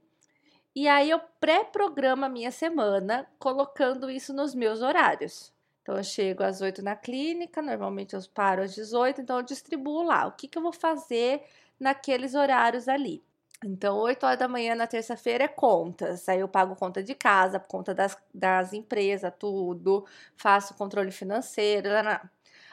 E 0.75 0.87
aí, 0.87 1.11
eu 1.11 1.19
pré-programo 1.41 2.25
a 2.25 2.29
minha 2.29 2.51
semana 2.51 3.27
colocando 3.39 4.11
isso 4.11 4.33
nos 4.33 4.55
meus 4.55 4.83
horários. 4.83 5.53
Então, 5.83 5.97
eu 5.97 6.05
chego 6.05 6.43
às 6.43 6.61
8 6.61 6.83
na 6.83 6.95
clínica, 6.95 7.63
normalmente 7.63 8.15
eu 8.15 8.21
paro 8.33 8.63
às 8.63 8.75
18, 8.75 9.23
então 9.23 9.39
eu 9.39 9.43
distribuo 9.43 10.03
lá 10.03 10.27
o 10.27 10.33
que, 10.33 10.47
que 10.47 10.59
eu 10.59 10.63
vou 10.63 10.73
fazer 10.73 11.43
naqueles 11.79 12.35
horários 12.35 12.87
ali. 12.87 13.25
Então, 13.65 13.99
8 13.99 14.25
horas 14.25 14.39
da 14.39 14.49
manhã 14.49 14.75
na 14.75 14.87
terça-feira 14.87 15.45
é 15.45 15.49
contas. 15.49 16.29
Aí 16.29 16.41
eu 16.41 16.49
pago 16.49 16.75
conta 16.77 17.03
de 17.03 17.15
casa, 17.15 17.61
conta 17.61 17.95
das, 17.95 18.17
das 18.35 18.73
empresas, 18.73 19.33
tudo. 19.39 20.07
Faço 20.37 20.75
controle 20.75 21.11
financeiro. 21.11 21.91
lá, 21.91 22.03
lá. 22.03 22.31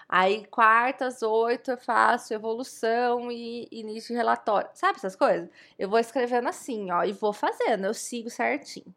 Aí, 0.10 0.46
quarta 0.48 1.08
às 1.08 1.22
8 1.22 1.72
eu 1.72 1.78
faço 1.78 2.34
evolução 2.34 3.30
e 3.32 3.68
início 3.72 4.10
de 4.10 4.18
relatório. 4.18 4.70
Sabe 4.74 4.98
essas 4.98 5.16
coisas? 5.16 5.50
Eu 5.78 5.90
vou 5.90 6.00
escrevendo 6.00 6.48
assim, 6.48 6.90
ó, 6.92 7.04
e 7.04 7.12
vou 7.12 7.34
fazendo, 7.34 7.86
eu 7.86 7.94
sigo 7.94 8.30
certinho. 8.30 8.96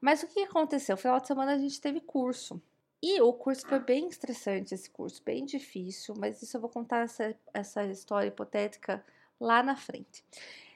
Mas 0.00 0.22
o 0.22 0.28
que 0.28 0.40
aconteceu? 0.44 0.96
Final 0.96 1.20
de 1.20 1.26
semana 1.26 1.52
a 1.54 1.58
gente 1.58 1.80
teve 1.80 2.00
curso. 2.00 2.60
E 3.02 3.20
o 3.20 3.32
curso 3.32 3.66
foi 3.66 3.78
bem 3.78 4.08
estressante, 4.08 4.74
esse 4.74 4.90
curso, 4.90 5.22
bem 5.22 5.44
difícil, 5.44 6.14
mas 6.18 6.42
isso 6.42 6.56
eu 6.56 6.60
vou 6.60 6.70
contar 6.70 7.04
essa, 7.04 7.34
essa 7.54 7.84
história 7.84 8.28
hipotética 8.28 9.04
lá 9.40 9.62
na 9.62 9.76
frente. 9.76 10.24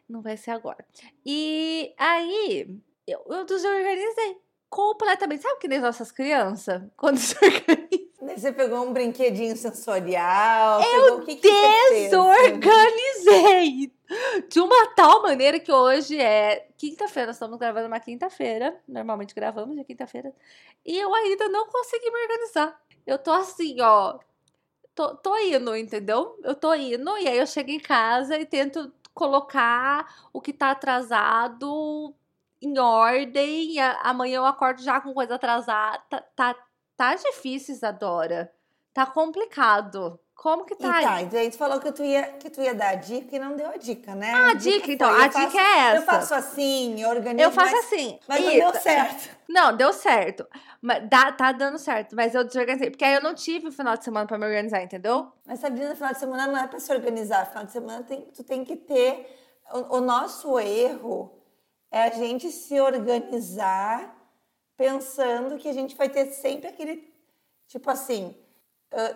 Não 0.09 0.23
vai 0.23 0.37
ser 0.37 0.51
agora. 0.51 0.85
E 1.25 1.95
aí, 1.97 2.77
eu, 3.07 3.25
eu 3.29 3.45
desorganizei 3.45 4.39
completamente. 4.69 5.43
Sabe 5.43 5.61
que 5.61 5.69
nem 5.69 5.81
nossas 5.81 6.11
crianças, 6.11 6.83
quando 6.97 7.19
se 7.19 7.37
organizam? 7.37 8.03
Você 8.23 8.53
pegou 8.53 8.87
um 8.87 8.93
brinquedinho 8.93 9.57
sensorial. 9.57 10.81
Eu 10.81 11.25
que? 11.25 11.35
Desorganizei! 11.37 13.93
De 14.49 14.61
uma 14.61 14.87
tal 14.95 15.23
maneira 15.23 15.59
que 15.59 15.73
hoje 15.73 16.21
é 16.21 16.69
quinta-feira, 16.77 17.29
nós 17.29 17.37
estamos 17.37 17.59
gravando 17.59 17.87
uma 17.89 17.99
quinta-feira. 17.99 18.79
Normalmente 18.87 19.35
gravamos 19.35 19.75
de 19.77 19.85
quinta-feira. 19.85 20.33
E 20.85 20.99
eu 20.99 21.15
ainda 21.15 21.49
não 21.49 21.67
consegui 21.67 22.11
me 22.11 22.23
organizar. 22.23 22.79
Eu 23.07 23.17
tô 23.19 23.33
assim, 23.33 23.81
ó. 23.81 24.19
Tô, 24.95 25.17
tô 25.17 25.35
indo, 25.39 25.75
entendeu? 25.75 26.39
Eu 26.45 26.55
tô 26.55 26.75
indo, 26.75 27.17
e 27.19 27.27
aí 27.27 27.39
eu 27.39 27.47
chego 27.47 27.71
em 27.71 27.81
casa 27.81 28.39
e 28.39 28.45
tento 28.45 28.93
colocar 29.15 30.29
o 30.33 30.41
que 30.41 30.53
tá 30.53 30.71
atrasado 30.71 32.15
em 32.61 32.79
ordem. 32.79 33.81
Amanhã 34.03 34.37
eu 34.37 34.47
acordo 34.47 34.83
já 34.83 35.01
com 35.01 35.15
coisa 35.15 35.35
atrasada. 35.37 36.03
Tá, 36.09 36.21
tá, 36.37 36.57
tá 36.97 37.15
difícil, 37.15 37.75
Isadora. 37.75 38.53
Tá 38.93 39.07
complicado. 39.07 40.19
Como 40.43 40.65
que 40.65 40.75
tá? 40.75 41.01
E 41.01 41.05
tá, 41.05 41.23
então 41.23 41.39
aí 41.39 41.51
tu 41.51 41.57
falou 41.57 41.79
que 41.79 41.93
tu, 41.93 42.03
ia, 42.03 42.25
que 42.33 42.51
tu 42.51 42.61
ia 42.61 42.75
dar 42.75 42.89
a 42.89 42.95
dica 42.97 43.37
e 43.37 43.39
não 43.39 43.55
deu 43.55 43.69
a 43.69 43.77
dica, 43.77 44.13
né? 44.13 44.33
Ah, 44.35 44.51
a 44.51 44.55
dica, 44.55 44.91
então. 44.91 45.09
A 45.09 45.29
dica 45.29 45.41
faço, 45.41 45.57
é 45.57 45.79
essa. 45.79 45.97
Eu 45.97 46.03
faço 46.03 46.35
assim, 46.35 47.01
eu 47.01 47.11
organizo. 47.11 47.45
Eu 47.45 47.53
faço 47.53 47.73
mas, 47.73 47.85
assim. 47.85 48.19
Mas 48.27 48.45
não 48.45 48.51
Ita. 48.51 48.73
deu 48.73 48.81
certo. 48.81 49.43
Não, 49.49 49.77
deu 49.77 49.93
certo. 49.93 50.47
Mas 50.81 51.09
dá, 51.11 51.31
tá 51.31 51.53
dando 51.53 51.79
certo. 51.79 52.17
Mas 52.17 52.35
eu 52.35 52.43
desorganizei. 52.43 52.91
Porque 52.91 53.05
aí 53.05 53.15
eu 53.15 53.23
não 53.23 53.35
tive 53.35 53.69
o 53.69 53.73
final 53.73 53.99
de 53.99 54.03
semana 54.03 54.27
pra 54.27 54.39
me 54.39 54.47
organizar, 54.47 54.83
entendeu? 54.83 55.31
Mas 55.45 55.61
Sabrina, 55.61 55.95
final 55.95 56.13
de 56.13 56.19
semana 56.19 56.47
não 56.47 56.57
é 56.57 56.67
pra 56.67 56.81
se 56.81 56.91
organizar. 56.91 57.47
Final 57.47 57.67
de 57.67 57.73
semana 57.73 58.03
tem, 58.03 58.23
tu 58.35 58.43
tem 58.43 58.65
que 58.65 58.77
ter. 58.77 59.29
O, 59.75 59.99
o 59.99 60.01
nosso 60.01 60.59
erro 60.59 61.39
é 61.91 62.05
a 62.05 62.11
gente 62.11 62.51
se 62.51 62.81
organizar 62.81 64.17
pensando 64.75 65.59
que 65.59 65.69
a 65.69 65.73
gente 65.75 65.95
vai 65.95 66.09
ter 66.09 66.33
sempre 66.33 66.69
aquele. 66.69 67.13
Tipo 67.69 67.91
assim, 67.91 68.35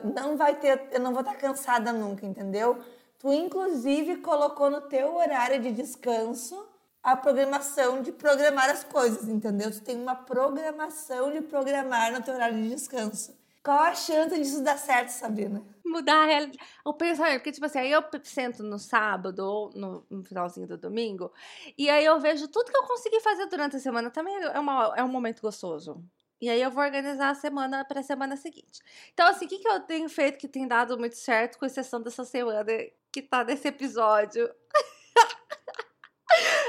não 0.02 0.36
vai 0.36 0.54
ter. 0.56 0.88
Eu 0.90 1.00
não 1.00 1.12
vou 1.12 1.20
estar 1.20 1.34
cansada 1.34 1.92
nunca, 1.92 2.26
entendeu? 2.26 2.78
Tu, 3.18 3.32
inclusive, 3.32 4.16
colocou 4.16 4.70
no 4.70 4.82
teu 4.82 5.16
horário 5.16 5.60
de 5.60 5.72
descanso 5.72 6.66
a 7.02 7.16
programação 7.16 8.02
de 8.02 8.10
programar 8.12 8.68
as 8.68 8.82
coisas, 8.82 9.28
entendeu? 9.28 9.70
Tu 9.70 9.80
tem 9.80 9.96
uma 9.96 10.14
programação 10.14 11.32
de 11.32 11.40
programar 11.40 12.12
no 12.12 12.22
teu 12.22 12.34
horário 12.34 12.60
de 12.60 12.68
descanso. 12.68 13.36
Qual 13.62 13.78
a 13.78 13.94
chance 13.94 14.36
disso 14.36 14.62
dar 14.62 14.78
certo, 14.78 15.08
Sabrina? 15.08 15.60
Mudar 15.84 16.22
a 16.22 16.26
realidade. 16.26 16.58
O 16.84 16.94
pensamento, 16.94 17.38
porque, 17.38 17.50
tipo 17.50 17.66
assim, 17.66 17.80
aí 17.80 17.90
eu 17.90 18.02
sento 18.22 18.62
no 18.62 18.78
sábado 18.78 19.40
ou 19.40 19.70
no, 19.74 20.06
no 20.08 20.24
finalzinho 20.24 20.68
do 20.68 20.76
domingo, 20.76 21.32
e 21.76 21.90
aí 21.90 22.04
eu 22.04 22.20
vejo 22.20 22.46
tudo 22.46 22.70
que 22.70 22.76
eu 22.76 22.84
consegui 22.84 23.20
fazer 23.20 23.46
durante 23.46 23.74
a 23.74 23.80
semana. 23.80 24.08
Também 24.08 24.36
é, 24.36 24.60
uma, 24.60 24.94
é 24.96 25.02
um 25.02 25.08
momento 25.08 25.42
gostoso. 25.42 26.00
E 26.40 26.50
aí 26.50 26.60
eu 26.60 26.70
vou 26.70 26.84
organizar 26.84 27.30
a 27.30 27.34
semana 27.34 27.84
para 27.84 28.00
a 28.00 28.02
semana 28.02 28.36
seguinte. 28.36 28.80
Então, 29.12 29.26
assim, 29.26 29.46
o 29.46 29.48
que, 29.48 29.58
que 29.58 29.68
eu 29.68 29.80
tenho 29.80 30.08
feito 30.08 30.38
que 30.38 30.48
tem 30.48 30.68
dado 30.68 30.98
muito 30.98 31.16
certo, 31.16 31.58
com 31.58 31.64
exceção 31.64 32.02
dessa 32.02 32.24
semana 32.24 32.64
que 33.10 33.22
tá 33.22 33.42
nesse 33.42 33.68
episódio? 33.68 34.52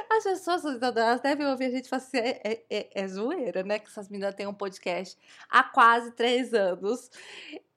As 0.09 0.23
pessoas, 0.23 0.63
elas 0.81 1.21
devem 1.21 1.45
ouvir 1.47 1.65
a 1.65 1.69
gente 1.69 1.89
falar 1.89 2.01
assim, 2.01 2.17
é, 2.17 2.41
é, 2.43 2.63
é, 2.69 3.03
é 3.03 3.07
zoeira, 3.07 3.63
né? 3.63 3.79
Que 3.79 3.87
essas 3.87 4.07
meninas 4.07 4.33
têm 4.33 4.47
um 4.47 4.53
podcast 4.53 5.17
há 5.49 5.63
quase 5.63 6.11
três 6.11 6.53
anos. 6.53 7.11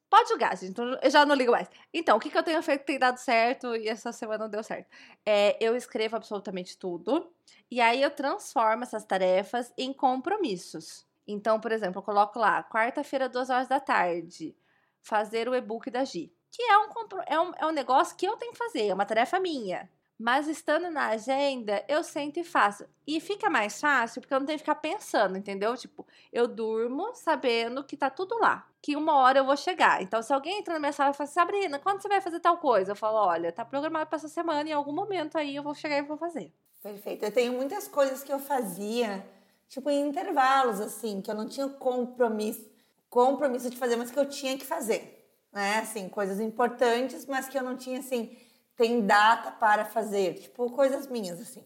Pode 0.09 0.29
julgar, 0.29 0.57
gente. 0.57 0.81
Eu 0.81 1.11
já 1.11 1.27
não 1.27 1.35
ligo 1.35 1.53
mais. 1.53 1.69
Então, 1.93 2.17
o 2.17 2.21
que, 2.21 2.31
que 2.31 2.39
eu 2.39 2.43
tenho 2.43 2.63
feito 2.63 2.81
que 2.81 2.87
tem 2.87 2.99
dado 2.99 3.19
certo 3.19 3.77
e 3.77 3.89
essa 3.89 4.13
semana 4.13 4.45
não 4.45 4.51
deu 4.51 4.63
certo? 4.63 4.89
É, 5.27 5.57
eu 5.61 5.77
escrevo 5.77 6.17
absolutamente 6.17 6.79
tudo. 6.79 7.31
E 7.71 7.81
aí 7.81 8.03
eu 8.03 8.11
transformo 8.11 8.83
essas 8.83 9.05
tarefas 9.05 9.73
em 9.77 9.93
compromissos. 9.93 11.07
Então, 11.27 11.61
por 11.61 11.73
exemplo, 11.73 11.99
eu 11.99 12.03
coloco 12.03 12.39
lá, 12.39 12.63
quarta-feira, 12.63 13.29
duas 13.29 13.51
horas 13.51 13.69
da 13.69 13.81
tarde, 13.81 14.57
fazer 15.03 15.49
o 15.49 15.55
e-book 15.55 15.91
da 15.91 16.05
Gi. 16.05 16.33
Que 16.51 16.63
é 16.63 16.79
um, 16.79 16.91
é, 17.27 17.41
um, 17.41 17.53
é 17.59 17.67
um 17.67 17.73
negócio 17.73 18.17
que 18.17 18.27
eu 18.27 18.37
tenho 18.37 18.53
que 18.53 18.59
fazer, 18.59 18.89
é 18.89 18.95
uma 18.95 19.07
tarefa 19.07 19.39
minha. 19.39 19.89
Mas 20.23 20.49
estando 20.49 20.91
na 20.91 21.07
agenda, 21.09 21.83
eu 21.89 22.05
sento 22.05 22.39
e 22.39 22.45
faço. 22.45 22.85
E 23.07 23.19
fica 23.21 23.49
mais 23.49 23.81
fácil 23.81 24.21
porque 24.21 24.35
eu 24.35 24.39
não 24.39 24.45
tenho 24.45 24.59
que 24.59 24.65
ficar 24.65 24.75
pensando, 24.75 25.39
entendeu? 25.39 25.75
Tipo, 25.79 26.07
eu 26.31 26.47
durmo 26.47 27.15
sabendo 27.15 27.83
que 27.83 27.97
tá 27.97 28.11
tudo 28.11 28.39
lá. 28.39 28.67
Que 28.83 28.97
uma 28.97 29.17
hora 29.17 29.39
eu 29.39 29.47
vou 29.47 29.57
chegar. 29.57 30.03
Então, 30.03 30.23
se 30.23 30.31
alguém 30.31 30.59
entra 30.59 30.75
na 30.75 30.81
minha 30.81 30.93
sala 30.93 31.13
e 31.13 31.15
fala 31.15 31.25
assim, 31.25 31.33
Sabrina, 31.33 31.79
quando 31.79 32.03
você 32.03 32.09
vai 32.09 32.21
fazer 32.21 32.39
tal 32.39 32.59
coisa? 32.59 32.93
Eu 32.93 32.97
falo, 32.97 33.17
olha, 33.17 33.51
tá 33.51 33.65
programado 33.65 34.09
para 34.09 34.17
essa 34.17 34.29
semana 34.29 34.69
em 34.69 34.75
algum 34.75 34.93
momento 34.93 35.39
aí 35.39 35.57
eu 35.57 35.63
vou 35.63 35.75
chegar 35.75 35.97
e 35.97 36.03
vou 36.03 36.19
fazer. 36.19 36.53
Perfeito. 36.83 37.25
Eu 37.25 37.33
tenho 37.33 37.55
muitas 37.55 37.89
coisas 37.89 38.23
que 38.23 38.31
eu 38.31 38.39
fazia, 38.39 39.25
tipo, 39.71 39.89
em 39.89 40.07
intervalos, 40.07 40.81
assim, 40.81 41.23
que 41.23 41.31
eu 41.31 41.35
não 41.35 41.49
tinha 41.49 41.67
compromisso, 41.67 42.69
compromisso 43.09 43.71
de 43.71 43.79
fazer, 43.79 43.97
mas 43.97 44.11
que 44.11 44.19
eu 44.19 44.29
tinha 44.29 44.59
que 44.59 44.67
fazer. 44.67 45.17
Né? 45.51 45.79
Assim, 45.79 46.11
coisas 46.11 46.39
importantes, 46.41 47.25
mas 47.25 47.49
que 47.49 47.57
eu 47.57 47.63
não 47.63 47.75
tinha, 47.75 48.01
assim 48.01 48.37
tem 48.81 49.05
data 49.05 49.51
para 49.51 49.85
fazer, 49.85 50.41
tipo 50.41 50.71
coisas 50.71 51.07
minhas 51.07 51.39
assim. 51.39 51.63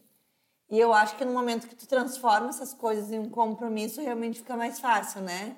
E 0.68 0.80
eu 0.80 0.92
acho 0.92 1.16
que 1.16 1.25
no 1.25 1.32
momento 1.32 1.68
que 1.68 1.76
tu 1.76 1.87
transforma 1.87 2.49
essas 2.49 2.75
coisas 2.75 3.12
em 3.12 3.20
um 3.20 3.30
compromisso, 3.30 4.00
realmente 4.00 4.40
fica 4.40 4.56
mais 4.56 4.80
fácil, 4.80 5.20
né? 5.20 5.56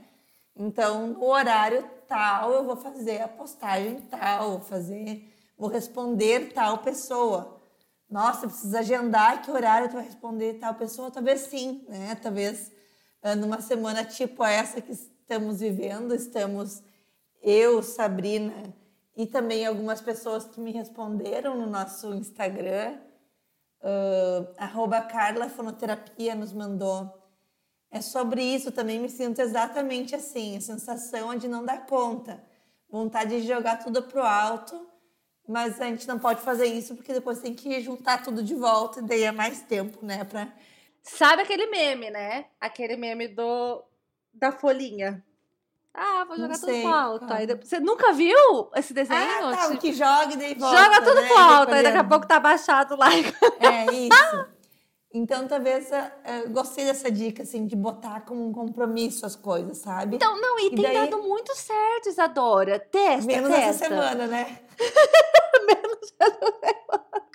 Então, 0.55 1.07
no 1.07 1.25
horário 1.25 1.89
tal, 2.07 2.53
eu 2.53 2.63
vou 2.63 2.77
fazer 2.77 3.23
a 3.23 3.29
postagem 3.29 4.03
tal, 4.11 4.51
vou 4.51 4.61
fazer, 4.61 5.35
vou 5.57 5.71
responder 5.71 6.53
tal 6.53 6.77
pessoa. 6.79 7.56
Nossa, 8.09 8.47
precisa 8.47 8.79
agendar 8.81 9.43
que 9.43 9.51
horário 9.51 9.89
tu 9.89 9.95
vai 9.95 10.05
responder 10.05 10.55
tal 10.55 10.75
pessoa? 10.75 11.11
Talvez 11.11 11.41
sim, 11.41 11.85
né? 11.89 12.15
Talvez 12.17 12.71
ah, 13.23 13.35
numa 13.35 13.61
semana 13.61 14.05
tipo 14.05 14.45
essa 14.45 14.81
que 14.81 14.93
estamos 14.93 15.59
vivendo, 15.59 16.15
estamos 16.15 16.83
eu, 17.43 17.83
Sabrina, 17.83 18.75
e 19.17 19.27
também 19.27 19.67
algumas 19.67 20.01
pessoas 20.01 20.45
que 20.45 20.61
me 20.61 20.71
responderam 20.71 21.57
no 21.57 21.67
nosso 21.67 22.15
Instagram. 22.15 22.99
Uh, 23.81 24.55
arroba 24.57 25.01
Carla 25.01 25.49
Fonoterapia 25.49 26.35
nos 26.35 26.53
mandou. 26.53 27.13
É 27.91 28.01
sobre 28.01 28.43
isso, 28.43 28.73
também 28.73 28.99
me 28.99 29.09
sinto 29.09 29.41
exatamente 29.41 30.15
assim, 30.15 30.57
a 30.57 30.61
sensação 30.61 31.37
de 31.37 31.49
não 31.49 31.65
dar 31.65 31.87
conta, 31.87 32.43
vontade 32.89 33.41
de 33.41 33.47
jogar 33.47 33.83
tudo 33.83 34.03
pro 34.03 34.23
alto, 34.23 34.87
mas 35.49 35.81
a 35.81 35.85
gente 35.85 36.07
não 36.09 36.19
pode 36.19 36.41
fazer 36.43 36.67
isso 36.67 36.95
porque 36.95 37.13
depois 37.13 37.41
tem 37.41 37.55
que 37.55 37.81
juntar 37.81 38.23
tudo 38.23 38.43
de 38.43 38.55
volta 38.55 39.01
e 39.01 39.03
daí 39.03 39.23
é 39.23 39.33
mais 39.33 39.63
tempo, 39.63 40.05
né, 40.05 40.25
pra... 40.25 40.49
Sabe 41.03 41.43
aquele 41.43 41.67
meme, 41.67 42.11
né? 42.11 42.47
Aquele 42.61 42.97
meme 42.97 43.29
do 43.29 43.85
da 44.35 44.51
folhinha. 44.51 45.25
Ah, 45.95 46.25
vou 46.27 46.37
jogar 46.37 46.59
tudo 46.59 46.73
pro 46.83 46.93
alto. 46.93 47.33
Aí 47.33 47.47
você 47.47 47.81
nunca 47.81 48.13
viu 48.13 48.71
esse 48.75 48.93
desenho? 48.93 49.19
Ah, 49.19 49.57
tá, 49.57 49.69
o 49.69 49.79
que 49.79 49.95
joga 49.95 50.35
e 50.35 50.37
daí 50.37 50.55
volta, 50.55 50.77
Joga 50.77 51.03
tudo 51.03 51.21
né? 51.23 51.29
pro 51.29 51.39
alto, 51.39 51.73
aí 51.73 51.83
daqui 51.83 51.97
a 51.97 52.05
pouco 52.05 52.27
tá 52.27 52.39
baixado 52.39 52.97
lá. 52.97 53.09
É 53.15 53.87
isso. 53.95 54.56
Então, 55.17 55.49
talvez 55.49 55.89
eu 55.91 56.51
gostei 56.51 56.85
dessa 56.85 57.11
dica, 57.11 57.43
assim, 57.43 57.67
de 57.67 57.75
botar 57.75 58.21
como 58.21 58.47
um 58.47 58.53
compromisso 58.53 59.25
as 59.25 59.35
coisas, 59.35 59.79
sabe? 59.79 60.17
Então, 60.17 60.39
não, 60.39 60.61
e, 60.61 60.67
e 60.67 60.71
tem 60.71 60.83
daí... 60.83 60.95
dado 60.95 61.23
muito 61.23 61.57
certo, 61.57 62.11
Isadora. 62.11 62.79
Testa, 62.79 63.27
Menos 63.27 63.49
testa. 63.51 63.65
essa 63.65 63.85
semana, 63.89 64.27
né? 64.27 64.59
Menos 65.67 66.13
essa 66.21 66.53
semana. 66.61 67.26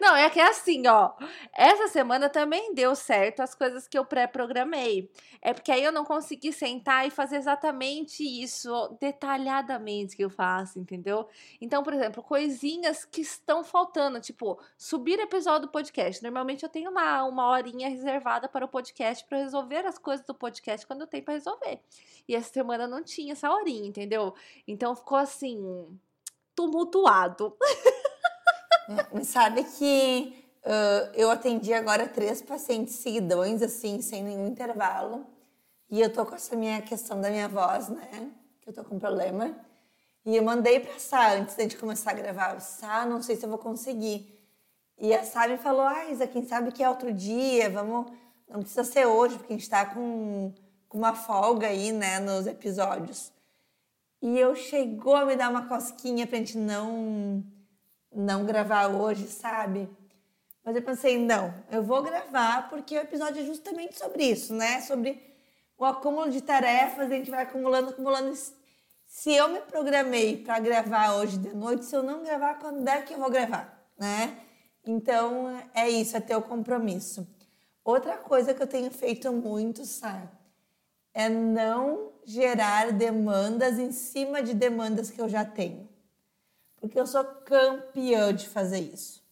Não, 0.00 0.14
é 0.14 0.28
que 0.30 0.40
é 0.40 0.48
assim, 0.48 0.86
ó. 0.86 1.12
Essa 1.52 1.88
semana 1.88 2.28
também 2.28 2.74
deu 2.74 2.94
certo 2.94 3.40
as 3.40 3.54
coisas 3.54 3.88
que 3.88 3.98
eu 3.98 4.04
pré-programei. 4.04 5.10
É 5.40 5.52
porque 5.52 5.72
aí 5.72 5.82
eu 5.82 5.92
não 5.92 6.04
consegui 6.04 6.52
sentar 6.52 7.06
e 7.06 7.10
fazer 7.10 7.36
exatamente 7.36 8.22
isso 8.22 8.96
detalhadamente 9.00 10.16
que 10.16 10.24
eu 10.24 10.30
faço, 10.30 10.78
entendeu? 10.78 11.28
Então, 11.60 11.82
por 11.82 11.92
exemplo, 11.94 12.22
coisinhas 12.22 13.04
que 13.04 13.20
estão 13.20 13.64
faltando, 13.64 14.20
tipo, 14.20 14.58
subir 14.76 15.18
episódio 15.18 15.68
do 15.68 15.72
podcast. 15.72 16.22
Normalmente 16.22 16.62
eu 16.62 16.68
tenho 16.68 16.92
lá 16.92 17.24
uma 17.24 17.48
horinha 17.48 17.88
reservada 17.88 18.48
para 18.48 18.64
o 18.64 18.68
podcast 18.68 19.24
para 19.24 19.38
resolver 19.38 19.86
as 19.86 19.98
coisas 19.98 20.24
do 20.26 20.34
podcast 20.34 20.86
quando 20.86 21.02
eu 21.02 21.06
tenho 21.06 21.24
para 21.24 21.34
resolver. 21.34 21.80
E 22.28 22.34
essa 22.34 22.52
semana 22.52 22.86
não 22.86 23.02
tinha 23.02 23.32
essa 23.32 23.50
horinha, 23.50 23.88
entendeu? 23.88 24.34
Então 24.66 24.94
ficou 24.94 25.18
assim 25.18 25.98
tumultuado. 26.54 27.56
Sabe 29.24 29.64
que 29.64 30.34
uh, 30.64 31.10
eu 31.14 31.30
atendi 31.30 31.72
agora 31.72 32.08
três 32.08 32.42
pacientes 32.42 32.94
seguidões, 32.96 33.62
assim, 33.62 34.00
sem 34.00 34.22
nenhum 34.22 34.46
intervalo. 34.48 35.26
E 35.90 36.00
eu 36.00 36.12
tô 36.12 36.26
com 36.26 36.34
essa 36.34 36.56
minha 36.56 36.80
questão 36.82 37.20
da 37.20 37.30
minha 37.30 37.48
voz, 37.48 37.88
né? 37.88 38.30
Que 38.60 38.70
eu 38.70 38.74
tô 38.74 38.84
com 38.84 38.98
problema. 38.98 39.54
E 40.24 40.36
eu 40.36 40.42
mandei 40.42 40.80
pra 40.80 40.98
Sá 40.98 41.34
antes 41.34 41.56
de 41.56 41.76
começar 41.76 42.10
a 42.10 42.14
gravar. 42.14 42.60
Sá, 42.60 43.06
não 43.06 43.22
sei 43.22 43.36
se 43.36 43.44
eu 43.44 43.50
vou 43.50 43.58
conseguir. 43.58 44.32
E 44.98 45.14
a 45.14 45.22
Sá 45.24 45.46
me 45.46 45.58
falou, 45.58 45.82
ah, 45.82 46.06
Isa, 46.10 46.26
quem 46.26 46.44
sabe 46.44 46.72
que 46.72 46.82
é 46.82 46.88
outro 46.88 47.12
dia, 47.12 47.70
vamos... 47.70 48.10
Não 48.48 48.60
precisa 48.60 48.84
ser 48.84 49.06
hoje, 49.06 49.36
porque 49.36 49.52
a 49.52 49.56
gente 49.56 49.68
tá 49.68 49.86
com, 49.86 50.52
com 50.88 50.98
uma 50.98 51.14
folga 51.14 51.66
aí, 51.66 51.90
né, 51.90 52.20
nos 52.20 52.46
episódios. 52.46 53.32
E 54.22 54.38
eu 54.38 54.54
chegou 54.54 55.16
a 55.16 55.24
me 55.24 55.36
dar 55.36 55.50
uma 55.50 55.66
cosquinha 55.66 56.26
pra 56.26 56.38
gente 56.38 56.56
não 56.56 57.44
não 58.16 58.44
gravar 58.44 58.88
hoje, 58.88 59.28
sabe? 59.28 59.88
Mas 60.64 60.74
eu 60.74 60.82
pensei, 60.82 61.18
não, 61.18 61.54
eu 61.70 61.82
vou 61.82 62.02
gravar 62.02 62.68
porque 62.68 62.96
o 62.96 63.02
episódio 63.02 63.42
é 63.42 63.44
justamente 63.44 63.96
sobre 63.96 64.24
isso, 64.24 64.54
né? 64.54 64.80
Sobre 64.80 65.22
o 65.78 65.84
acúmulo 65.84 66.30
de 66.30 66.40
tarefas, 66.40 67.10
a 67.10 67.14
gente 67.14 67.30
vai 67.30 67.42
acumulando, 67.42 67.90
acumulando. 67.90 68.34
Se 69.06 69.32
eu 69.32 69.48
me 69.48 69.60
programei 69.60 70.38
para 70.38 70.58
gravar 70.58 71.14
hoje 71.14 71.38
de 71.38 71.54
noite, 71.54 71.84
se 71.84 71.94
eu 71.94 72.02
não 72.02 72.22
gravar, 72.22 72.54
quando 72.54 72.88
é 72.88 73.02
que 73.02 73.14
eu 73.14 73.18
vou 73.18 73.30
gravar, 73.30 73.86
né? 73.98 74.38
Então, 74.84 75.62
é 75.74 75.88
isso, 75.88 76.16
é 76.16 76.20
ter 76.20 76.34
o 76.34 76.42
compromisso. 76.42 77.26
Outra 77.84 78.16
coisa 78.16 78.54
que 78.54 78.62
eu 78.62 78.66
tenho 78.66 78.90
feito 78.90 79.32
muito, 79.32 79.84
sabe? 79.84 80.28
É 81.14 81.28
não 81.28 82.12
gerar 82.24 82.92
demandas 82.92 83.78
em 83.78 83.92
cima 83.92 84.42
de 84.42 84.54
demandas 84.54 85.10
que 85.10 85.20
eu 85.20 85.28
já 85.28 85.44
tenho 85.44 85.85
porque 86.80 86.98
eu 86.98 87.06
sou 87.06 87.24
campeã 87.24 88.34
de 88.34 88.48
fazer 88.48 88.80
isso. 88.80 89.22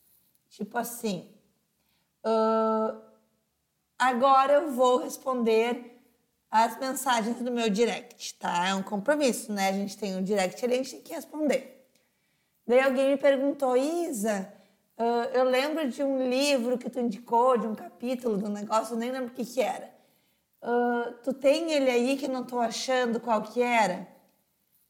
Tipo 0.49 0.79
assim, 0.79 1.29
uh, 2.25 3.01
agora 3.99 4.55
eu 4.55 4.71
vou 4.71 4.99
responder 4.99 6.01
as 6.51 6.79
mensagens 6.79 7.39
do 7.39 7.51
meu 7.51 7.69
direct, 7.69 8.35
tá? 8.35 8.69
É 8.69 8.75
um 8.75 8.83
compromisso, 8.83 9.53
né? 9.53 9.71
A 9.71 9.73
gente 9.73 9.99
tem 9.99 10.17
um 10.17 10.23
direct 10.23 10.65
ali, 10.65 10.75
a 10.75 10.77
gente 10.77 10.91
tem 10.93 11.03
que 11.03 11.13
responder. 11.13 11.89
Daí 12.67 12.81
alguém 12.81 13.11
me 13.11 13.17
perguntou, 13.17 13.77
Isa, 13.77 14.53
uh, 14.97 15.35
eu 15.35 15.45
lembro 15.45 15.89
de 15.89 16.03
um 16.03 16.29
livro 16.29 16.79
que 16.79 16.89
tu 16.89 17.01
indicou, 17.01 17.59
de 17.59 17.67
um 17.67 17.75
capítulo, 17.75 18.39
de 18.39 18.45
um 18.45 18.51
negócio, 18.51 18.97
nem 18.97 19.11
lembro 19.11 19.29
o 19.29 19.35
que 19.35 19.45
que 19.45 19.61
era. 19.61 19.93
Uh, 20.63 21.13
tu 21.23 21.35
tem 21.35 21.73
ele 21.73 21.91
aí 21.91 22.17
que 22.17 22.29
não 22.29 22.45
tô 22.45 22.59
achando 22.59 23.21
qual 23.21 23.43
que 23.43 23.61
era? 23.61 24.09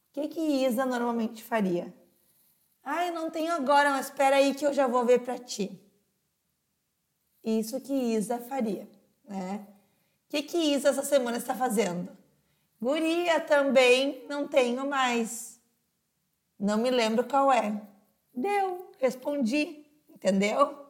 O 0.09 0.13
que 0.13 0.27
que 0.29 0.39
Isa 0.39 0.85
normalmente 0.85 1.43
faria? 1.43 1.91
Ai, 2.85 3.09
não 3.09 3.31
tenho 3.31 3.51
agora, 3.51 3.89
mas 3.89 4.05
espera 4.05 4.35
aí 4.35 4.53
que 4.53 4.63
eu 4.63 4.71
já 4.71 4.85
vou 4.85 5.03
ver 5.03 5.21
para 5.21 5.39
ti. 5.39 5.81
Isso 7.43 7.81
que 7.81 7.91
Isa 7.91 8.37
faria, 8.37 8.87
né? 9.23 9.67
O 10.27 10.29
que 10.29 10.43
que 10.43 10.57
Isa 10.57 10.89
essa 10.89 11.01
semana 11.03 11.37
está 11.37 11.55
fazendo? 11.55 12.15
Guria 12.79 13.39
também 13.39 14.23
não 14.29 14.47
tenho 14.47 14.87
mais. 14.87 15.59
Não 16.59 16.77
me 16.77 16.91
lembro 16.91 17.27
qual 17.27 17.51
é. 17.51 17.81
Deu, 18.31 18.91
respondi, 18.99 19.83
entendeu? 20.07 20.85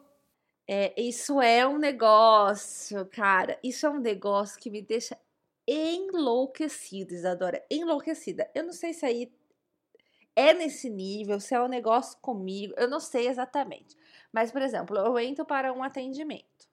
É, 0.67 0.99
isso 0.99 1.41
é 1.41 1.65
um 1.65 1.77
negócio, 1.77 3.05
cara. 3.05 3.57
Isso 3.63 3.85
é 3.85 3.89
um 3.89 3.99
negócio 3.99 4.59
que 4.59 4.69
me 4.69 4.81
deixa 4.81 5.17
enlouquecida, 5.65 7.13
Isadora. 7.13 7.63
Enlouquecida. 7.69 8.49
Eu 8.53 8.65
não 8.65 8.73
sei 8.73 8.93
se 8.93 9.05
aí 9.05 9.31
é 10.35 10.53
nesse 10.53 10.89
nível, 10.89 11.39
se 11.39 11.55
é 11.55 11.61
um 11.61 11.67
negócio 11.67 12.17
comigo, 12.19 12.73
eu 12.77 12.89
não 12.89 12.99
sei 12.99 13.27
exatamente. 13.27 13.95
Mas, 14.31 14.51
por 14.51 14.61
exemplo, 14.61 14.97
eu 14.97 15.17
entro 15.17 15.45
para 15.45 15.71
um 15.71 15.81
atendimento. 15.81 16.69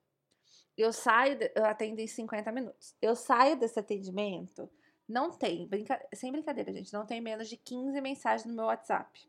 Eu 0.77 0.93
saio, 0.93 1.39
eu 1.55 1.65
atendo 1.65 2.01
em 2.01 2.07
50 2.07 2.51
minutos. 2.51 2.97
Eu 3.01 3.15
saio 3.15 3.57
desse 3.57 3.79
atendimento, 3.79 4.69
não 5.09 5.31
tem, 5.31 5.67
brinca, 5.67 6.01
sem 6.15 6.33
brincadeira, 6.33 6.73
gente, 6.73 6.93
não 6.93 7.07
tem 7.07 7.21
menos 7.21 7.49
de 7.49 7.57
15 7.57 8.01
mensagens 8.01 8.47
no 8.47 8.55
meu 8.55 8.65
WhatsApp. 8.65 9.21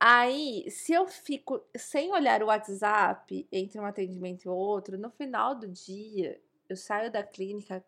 Aí, 0.00 0.70
se 0.70 0.92
eu 0.92 1.06
fico 1.06 1.64
sem 1.76 2.12
olhar 2.12 2.42
o 2.42 2.46
WhatsApp 2.46 3.48
entre 3.50 3.80
um 3.80 3.84
atendimento 3.84 4.44
e 4.44 4.48
outro, 4.48 4.98
no 4.98 5.10
final 5.10 5.54
do 5.54 5.66
dia, 5.66 6.40
eu 6.68 6.76
saio 6.76 7.10
da 7.10 7.22
clínica 7.22 7.84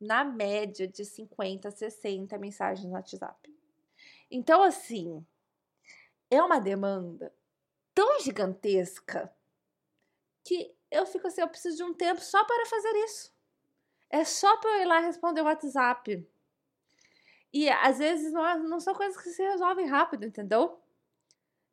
na 0.00 0.24
média 0.24 0.86
de 0.86 1.04
50, 1.04 1.70
60 1.70 2.36
mensagens 2.36 2.86
no 2.86 2.92
WhatsApp. 2.92 3.50
Então, 4.30 4.62
assim, 4.62 5.24
é 6.30 6.42
uma 6.42 6.58
demanda 6.58 7.32
tão 7.94 8.20
gigantesca 8.20 9.32
que 10.44 10.74
eu 10.90 11.06
fico 11.06 11.26
assim, 11.26 11.40
eu 11.40 11.48
preciso 11.48 11.78
de 11.78 11.84
um 11.84 11.94
tempo 11.94 12.20
só 12.20 12.44
para 12.44 12.66
fazer 12.66 12.92
isso. 13.04 13.34
É 14.08 14.24
só 14.24 14.56
para 14.58 14.70
eu 14.70 14.82
ir 14.82 14.84
lá 14.86 15.00
responder 15.00 15.40
o 15.40 15.44
WhatsApp. 15.44 16.28
E 17.52 17.68
às 17.68 17.98
vezes 17.98 18.32
não, 18.32 18.46
é, 18.46 18.56
não 18.58 18.78
são 18.78 18.94
coisas 18.94 19.20
que 19.20 19.30
se 19.30 19.42
resolvem 19.42 19.86
rápido, 19.86 20.24
entendeu? 20.24 20.80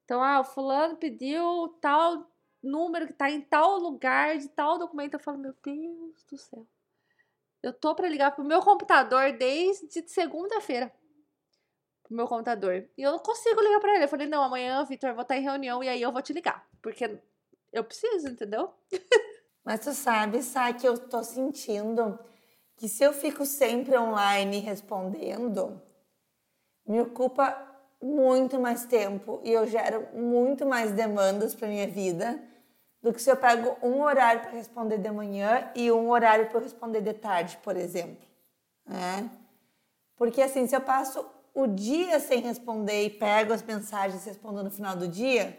Então, 0.06 0.22
ah, 0.24 0.40
o 0.40 0.44
fulano 0.44 0.98
pediu 0.98 1.70
tal 1.80 2.30
número 2.62 3.08
que 3.08 3.14
tá 3.14 3.30
em 3.30 3.42
tal 3.42 3.78
lugar, 3.78 4.38
de 4.38 4.50
tal 4.50 4.78
documento. 4.78 5.16
Eu 5.16 5.20
falo, 5.20 5.38
meu 5.38 5.54
Deus 5.64 6.24
do 6.24 6.38
céu. 6.38 6.66
Eu 7.62 7.74
tô 7.74 7.94
para 7.96 8.10
ligar 8.10 8.32
pro 8.32 8.44
meu 8.44 8.62
computador 8.62 9.34
desde 9.34 10.08
segunda-feira 10.08 10.92
pro 12.14 12.18
meu 12.18 12.28
computador. 12.28 12.88
E 12.96 13.02
eu 13.02 13.12
não 13.12 13.20
consigo 13.20 13.60
ligar 13.60 13.80
para 13.80 13.96
ele. 13.96 14.04
Eu 14.06 14.08
falei, 14.08 14.28
não, 14.28 14.44
amanhã, 14.44 14.84
Vitor, 14.86 15.14
vou 15.14 15.24
estar 15.24 15.36
em 15.36 15.42
reunião 15.42 15.84
e 15.84 15.90
aí 15.90 16.02
eu 16.02 16.12
vou 16.12 16.22
te 16.22 16.32
ligar. 16.32 16.66
Porque 16.82 17.20
eu 17.72 17.84
preciso, 17.84 18.30
entendeu? 18.30 18.72
Mas 19.66 19.80
tu 19.80 19.94
sabe, 19.94 20.42
sabe 20.44 20.80
que 20.80 20.88
eu 20.88 20.98
tô 20.98 21.24
sentindo 21.24 22.20
que 22.76 22.88
se 22.88 23.04
eu 23.04 23.14
fico 23.14 23.46
sempre 23.46 23.98
online 23.98 24.60
respondendo, 24.60 25.82
me 26.86 27.02
ocupa 27.02 27.70
muito 28.02 28.60
mais 28.60 28.86
tempo 28.86 29.40
e 29.44 29.52
eu 29.52 29.66
gero 29.66 30.08
muito 30.14 30.66
mais 30.66 30.92
demandas 30.92 31.56
para 31.56 31.70
minha 31.70 31.88
vida 31.88 32.44
do 33.02 33.14
que 33.14 33.22
se 33.22 33.32
eu 33.32 33.38
pego 33.38 33.78
um 33.82 34.02
horário 34.02 34.42
para 34.42 34.52
responder 34.52 34.98
de 34.98 35.10
manhã 35.10 35.72
e 35.76 35.92
um 35.92 36.10
horário 36.10 36.50
para 36.50 36.60
responder 36.60 37.02
de 37.02 37.14
tarde, 37.14 37.58
por 37.64 37.78
exemplo. 37.78 38.28
Né? 38.86 39.30
Porque 40.18 40.42
assim, 40.42 40.68
se 40.68 40.76
eu 40.76 40.82
passo 40.82 41.26
o 41.54 41.68
dia 41.68 42.20
sem 42.20 42.42
responder 42.42 43.06
e 43.06 43.10
pego 43.10 43.54
as 43.54 43.62
mensagens 43.62 44.26
e 44.26 44.30
respondo 44.30 44.64
no 44.64 44.72
final 44.72 44.96
do 44.96 45.08
dia, 45.08 45.58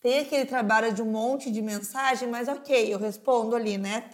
tem 0.00 0.20
aquele 0.20 0.46
trabalho 0.46 0.92
de 0.92 1.02
um 1.02 1.10
monte 1.10 1.50
de 1.50 1.60
mensagem, 1.60 2.28
mas 2.28 2.48
ok, 2.48 2.92
eu 2.92 2.98
respondo 2.98 3.54
ali, 3.54 3.76
né? 3.76 4.08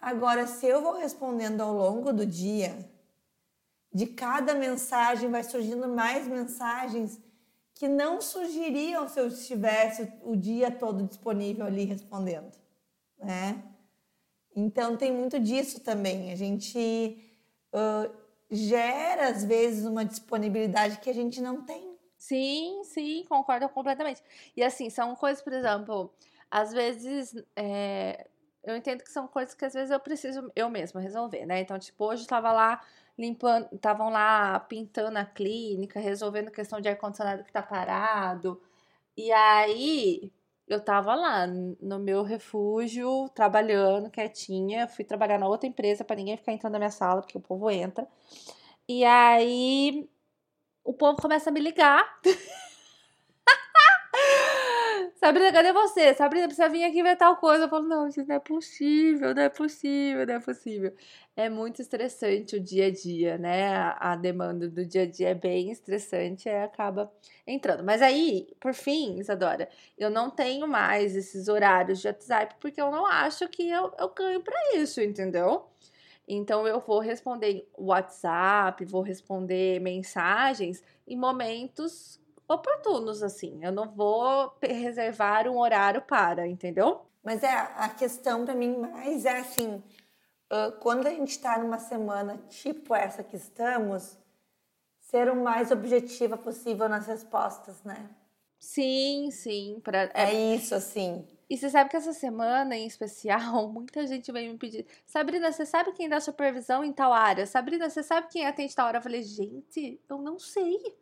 Agora, 0.00 0.46
se 0.46 0.66
eu 0.66 0.82
vou 0.82 0.96
respondendo 0.98 1.60
ao 1.60 1.74
longo 1.74 2.12
do 2.12 2.24
dia, 2.24 2.76
de 3.92 4.06
cada 4.06 4.54
mensagem 4.54 5.30
vai 5.30 5.42
surgindo 5.42 5.88
mais 5.88 6.26
mensagens 6.26 7.20
que 7.74 7.88
não 7.88 8.20
surgiriam 8.20 9.08
se 9.08 9.20
eu 9.20 9.28
estivesse 9.28 10.10
o 10.22 10.34
dia 10.34 10.70
todo 10.70 11.04
disponível 11.04 11.66
ali 11.66 11.84
respondendo, 11.84 12.52
né? 13.18 13.62
Então 14.54 14.96
tem 14.96 15.12
muito 15.12 15.38
disso 15.38 15.80
também. 15.80 16.32
A 16.32 16.36
gente 16.36 17.22
uh, 17.74 18.10
gera, 18.50 19.28
às 19.28 19.44
vezes, 19.44 19.84
uma 19.86 20.04
disponibilidade 20.04 20.98
que 21.00 21.10
a 21.10 21.14
gente 21.14 21.40
não 21.40 21.62
tem. 21.64 21.96
Sim, 22.18 22.82
sim, 22.84 23.24
concordo 23.28 23.68
completamente. 23.68 24.22
E 24.56 24.62
assim, 24.62 24.90
são 24.90 25.14
coisas, 25.14 25.42
por 25.42 25.52
exemplo, 25.52 26.12
às 26.50 26.72
vezes. 26.72 27.34
É, 27.54 28.26
eu 28.64 28.76
entendo 28.76 29.04
que 29.04 29.10
são 29.12 29.28
coisas 29.28 29.54
que 29.54 29.64
às 29.64 29.74
vezes 29.74 29.90
eu 29.90 30.00
preciso 30.00 30.50
eu 30.56 30.68
mesma 30.68 31.00
resolver, 31.00 31.46
né? 31.46 31.60
Então, 31.60 31.78
tipo, 31.78 32.04
hoje 32.04 32.22
eu 32.24 32.28
tava 32.28 32.52
lá 32.52 32.82
limpando, 33.16 33.68
estavam 33.72 34.10
lá 34.10 34.58
pintando 34.60 35.18
a 35.18 35.24
clínica, 35.24 36.00
resolvendo 36.00 36.50
questão 36.50 36.80
de 36.80 36.88
ar-condicionado 36.88 37.44
que 37.44 37.52
tá 37.52 37.62
parado. 37.62 38.60
E 39.16 39.32
aí 39.32 40.32
eu 40.68 40.80
tava 40.80 41.14
lá 41.14 41.46
no 41.46 41.98
meu 41.98 42.22
refúgio, 42.22 43.28
trabalhando 43.34 44.10
quietinha. 44.10 44.88
Fui 44.88 45.04
trabalhar 45.04 45.38
na 45.38 45.46
outra 45.48 45.68
empresa 45.68 46.04
para 46.04 46.16
ninguém 46.16 46.36
ficar 46.36 46.52
entrando 46.52 46.72
na 46.72 46.78
minha 46.78 46.90
sala, 46.90 47.22
porque 47.22 47.38
o 47.38 47.40
povo 47.40 47.70
entra. 47.70 48.06
E 48.88 49.04
aí 49.04 50.08
o 50.84 50.92
povo 50.92 51.20
começa 51.20 51.50
a 51.50 51.52
me 51.52 51.60
ligar. 51.60 52.20
Sabrina, 55.26 55.52
cadê 55.52 55.72
você? 55.72 56.14
Sabrina, 56.14 56.46
precisa 56.46 56.68
vir 56.68 56.84
aqui 56.84 57.02
ver 57.02 57.16
tal 57.16 57.36
coisa. 57.36 57.64
Eu 57.64 57.68
falo, 57.68 57.88
não, 57.88 58.06
isso 58.06 58.24
não 58.24 58.36
é 58.36 58.38
possível, 58.38 59.34
não 59.34 59.42
é 59.42 59.48
possível, 59.48 60.24
não 60.24 60.34
é 60.34 60.38
possível. 60.38 60.94
É 61.34 61.48
muito 61.48 61.82
estressante 61.82 62.54
o 62.54 62.60
dia 62.60 62.86
a 62.86 62.92
dia, 62.92 63.36
né? 63.36 63.74
A, 63.98 64.14
demanda 64.14 64.68
do 64.68 64.86
dia 64.86 65.02
a 65.02 65.06
dia 65.06 65.30
é 65.30 65.34
bem 65.34 65.72
estressante 65.72 66.48
e 66.48 66.52
acaba 66.52 67.12
entrando. 67.44 67.82
Mas 67.82 68.02
aí, 68.02 68.46
por 68.60 68.72
fim, 68.72 69.18
Isadora, 69.18 69.68
eu 69.98 70.10
não 70.10 70.30
tenho 70.30 70.68
mais 70.68 71.16
esses 71.16 71.48
horários 71.48 72.00
de 72.00 72.06
WhatsApp 72.06 72.54
porque 72.60 72.80
eu 72.80 72.92
não 72.92 73.04
acho 73.04 73.48
que 73.48 73.68
eu, 73.68 73.92
eu 73.98 74.08
ganho 74.10 74.40
para 74.40 74.76
isso, 74.76 75.00
entendeu? 75.00 75.66
Então 76.28 76.68
eu 76.68 76.78
vou 76.78 77.00
responder 77.00 77.68
WhatsApp, 77.76 78.84
vou 78.84 79.02
responder 79.02 79.80
mensagens 79.80 80.84
em 81.04 81.16
momentos 81.16 82.20
oportunos, 82.48 83.22
assim. 83.22 83.64
Eu 83.64 83.72
não 83.72 83.88
vou 83.88 84.56
reservar 84.62 85.48
um 85.48 85.58
horário 85.58 86.02
para, 86.02 86.46
entendeu? 86.46 87.02
Mas 87.22 87.42
é 87.42 87.52
a 87.54 87.88
questão 87.88 88.44
para 88.44 88.54
mim 88.54 88.76
mais 88.76 89.24
é 89.24 89.40
assim, 89.40 89.82
quando 90.80 91.06
a 91.06 91.10
gente 91.10 91.30
está 91.30 91.58
numa 91.58 91.78
semana 91.78 92.38
tipo 92.48 92.94
essa 92.94 93.24
que 93.24 93.36
estamos, 93.36 94.16
ser 95.00 95.28
o 95.28 95.36
mais 95.36 95.70
objetiva 95.70 96.36
possível 96.36 96.88
nas 96.88 97.06
respostas, 97.06 97.82
né? 97.82 98.08
Sim, 98.58 99.30
sim. 99.30 99.80
Pra, 99.82 100.04
é, 100.04 100.10
é 100.14 100.54
isso, 100.54 100.74
assim. 100.74 101.26
E 101.48 101.56
você 101.56 101.70
sabe 101.70 101.90
que 101.90 101.96
essa 101.96 102.12
semana 102.12 102.76
em 102.76 102.86
especial, 102.86 103.68
muita 103.70 104.06
gente 104.06 104.32
veio 104.32 104.52
me 104.52 104.58
pedir: 104.58 104.86
Sabrina, 105.06 105.52
você 105.52 105.64
sabe 105.64 105.92
quem 105.92 106.08
dá 106.08 106.20
supervisão 106.20 106.84
em 106.84 106.92
tal 106.92 107.12
área? 107.12 107.46
Sabrina, 107.46 107.88
você 107.88 108.02
sabe 108.02 108.28
quem 108.28 108.46
atende 108.46 108.74
tal 108.74 108.88
hora? 108.88 108.98
Eu 108.98 109.02
falei: 109.02 109.22
gente, 109.22 110.00
eu 110.08 110.18
não 110.18 110.38
sei. 110.38 110.96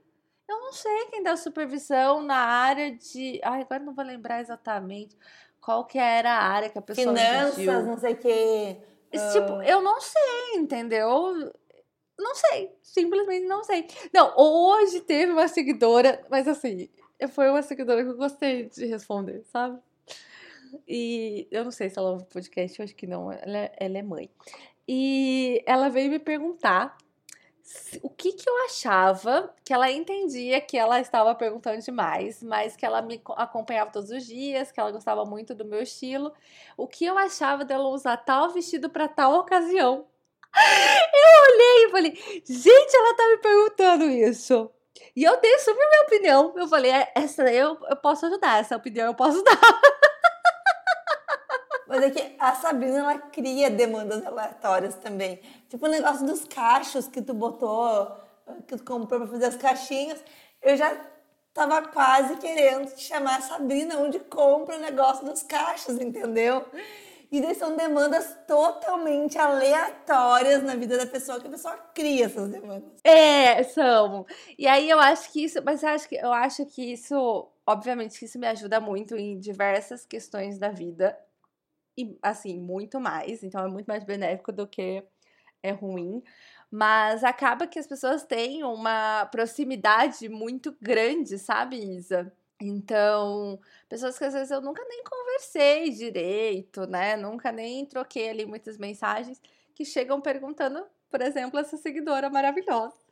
Eu 0.49 0.61
não 0.61 0.73
sei 0.73 1.07
quem 1.07 1.23
dá 1.23 1.37
supervisão 1.37 2.23
na 2.23 2.37
área 2.37 2.93
de. 2.93 3.41
Ai, 3.43 3.63
agora 3.63 3.83
não 3.83 3.95
vou 3.95 4.05
lembrar 4.05 4.41
exatamente 4.41 5.17
qual 5.61 5.87
que 5.87 5.99
era 5.99 6.31
a 6.31 6.43
área 6.43 6.69
que 6.69 6.79
a 6.79 6.83
pessoa 6.83 7.17
Finanças, 7.17 7.55
pediu. 7.55 7.83
não 7.83 7.97
sei 7.97 8.13
o 8.13 8.17
quê. 8.17 8.77
Uh... 9.15 9.33
Tipo, 9.33 9.63
eu 9.63 9.81
não 9.81 10.01
sei, 10.01 10.57
entendeu? 10.57 11.53
Não 12.19 12.35
sei, 12.35 12.77
simplesmente 12.83 13.47
não 13.47 13.65
sei. 13.65 13.87
Não, 14.13 14.35
hoje 14.37 15.01
teve 15.01 15.33
uma 15.33 15.49
seguidora, 15.49 16.23
mas 16.31 16.47
assim, 16.47 16.89
foi 17.31 17.49
uma 17.49 17.63
seguidora 17.63 18.05
que 18.05 18.11
eu 18.11 18.17
gostei 18.17 18.69
de 18.69 18.87
responder, 18.87 19.43
sabe? 19.47 19.81
E 20.87 21.49
eu 21.51 21.65
não 21.65 21.71
sei 21.71 21.89
se 21.89 21.99
ela 21.99 22.11
ouve 22.11 22.25
podcast, 22.27 22.79
eu 22.79 22.85
acho 22.85 22.95
que 22.95 23.07
não, 23.07 23.33
ela 23.33 23.59
é, 23.59 23.73
ela 23.79 23.99
é 23.99 24.03
mãe. 24.03 24.31
E 24.87 25.63
ela 25.67 25.89
veio 25.89 26.11
me 26.11 26.19
perguntar 26.19 26.97
o 28.03 28.11
que, 28.11 28.33
que 28.33 28.49
eu 28.49 28.65
achava, 28.67 29.55
que 29.65 29.73
ela 29.73 29.91
entendia 29.91 30.61
que 30.61 30.77
ela 30.77 31.01
estava 31.01 31.35
perguntando 31.35 31.81
demais, 31.81 32.43
mas 32.43 32.77
que 32.77 32.85
ela 32.85 33.01
me 33.01 33.21
acompanhava 33.37 33.91
todos 33.91 34.11
os 34.11 34.27
dias, 34.27 34.71
que 34.71 34.79
ela 34.79 34.91
gostava 34.91 35.25
muito 35.25 35.55
do 35.55 35.65
meu 35.65 35.83
estilo, 35.83 36.33
o 36.77 36.87
que 36.87 37.05
eu 37.05 37.17
achava 37.17 37.65
dela 37.65 37.89
usar 37.89 38.19
tal 38.19 38.51
vestido 38.51 38.91
para 38.91 39.09
tal 39.09 39.35
ocasião. 39.35 40.07
Eu 40.55 41.55
olhei 41.55 41.85
e 41.85 41.91
falei, 41.91 42.43
gente, 42.45 42.95
ela 42.95 43.17
tá 43.17 43.29
me 43.29 43.39
perguntando 43.39 44.05
isso. 44.05 44.71
E 45.17 45.25
eu 45.25 45.41
dei 45.41 45.59
super 45.59 45.89
minha 45.89 46.03
opinião. 46.03 46.53
Eu 46.57 46.69
falei, 46.69 46.93
é, 46.93 47.13
essa 47.15 47.43
eu, 47.53 47.77
eu 47.89 47.97
posso 47.97 48.27
ajudar, 48.27 48.61
essa 48.61 48.77
opinião 48.77 49.07
eu 49.07 49.15
posso 49.15 49.43
dar. 49.45 49.59
Mas 51.87 52.03
é 52.03 52.11
que 52.11 52.37
a 52.39 52.55
Sabrina, 52.55 52.99
ela 52.99 53.19
cria 53.19 53.71
demandas 53.71 54.25
aleatórias 54.27 54.95
também. 54.97 55.41
Tipo 55.75 55.87
o 55.87 55.91
negócio 55.91 56.25
dos 56.25 56.45
cachos 56.45 57.09
que 57.09 57.21
tu 57.21 57.35
botou, 57.35 58.07
que 58.69 58.77
tu 58.77 58.85
comprou 58.85 59.19
pra 59.19 59.29
fazer 59.29 59.47
as 59.47 59.57
caixinhas. 59.57 60.23
Eu 60.63 60.77
já 60.77 60.97
tava 61.53 61.83
quase 61.89 62.37
querendo 62.37 62.95
te 62.95 63.01
chamar 63.01 63.43
Sabrina, 63.43 63.99
onde 63.99 64.21
compra 64.21 64.77
o 64.77 64.81
negócio 64.81 65.27
dos 65.27 65.43
cachos, 65.43 66.01
entendeu? 66.01 66.65
E 67.29 67.41
daí 67.41 67.57
são 67.57 67.77
demandas 67.77 68.39
totalmente 68.47 69.37
aleatórias 69.37 70.63
na 70.63 70.77
vida 70.77 70.97
da 70.97 71.09
pessoa, 71.09 71.41
que 71.41 71.49
a 71.49 71.51
pessoa 71.51 71.77
cria 71.93 72.27
essas 72.27 72.49
demandas. 72.49 72.93
É, 73.03 73.61
são. 73.65 74.25
E 74.57 74.69
aí 74.69 74.89
eu 74.89 75.01
acho 75.01 75.33
que 75.33 75.43
isso, 75.43 75.61
mas 75.65 75.83
eu 75.83 75.89
acho 75.89 76.09
que 76.09 76.15
eu 76.15 76.33
acho 76.33 76.67
que 76.67 76.93
isso, 76.93 77.51
obviamente 77.67 78.17
que 78.17 78.27
isso 78.27 78.39
me 78.39 78.47
ajuda 78.47 78.79
muito 78.79 79.17
em 79.17 79.41
diversas 79.41 80.07
questões 80.07 80.57
da 80.57 80.69
vida. 80.69 81.19
E 81.99 82.17
assim, 82.23 82.61
muito 82.61 83.01
mais, 83.01 83.43
então 83.43 83.67
é 83.67 83.69
muito 83.69 83.87
mais 83.87 84.05
benéfico 84.05 84.53
do 84.53 84.69
que 84.69 85.05
é 85.65 85.73
ruim. 85.73 86.23
Mas 86.71 87.25
acaba 87.25 87.67
que 87.67 87.79
as 87.79 87.87
pessoas 87.87 88.25
têm 88.25 88.63
uma 88.65 89.27
proximidade 89.27 90.29
muito 90.29 90.77
grande, 90.81 91.39
sabe, 91.39 91.77
Isa? 91.77 92.33
Então, 92.61 93.59
pessoas 93.89 94.19
que 94.19 94.25
às 94.25 94.35
vezes 94.35 94.51
eu 94.51 94.61
nunca 94.61 94.85
nem 94.89 95.03
conversei 95.05 95.91
direito, 95.91 96.87
né? 96.87 97.17
Nunca 97.17 97.51
nem 97.51 97.87
troquei 97.87 98.29
ali 98.31 98.47
muitas 98.47 98.77
mensagens 98.77 99.41
que 99.75 99.85
chegam 99.85 100.21
perguntando, 100.21 100.85
por 101.11 101.21
exemplo, 101.21 101.59
essa 101.59 101.77
seguidora 101.77 102.29
maravilhosa 102.29 103.05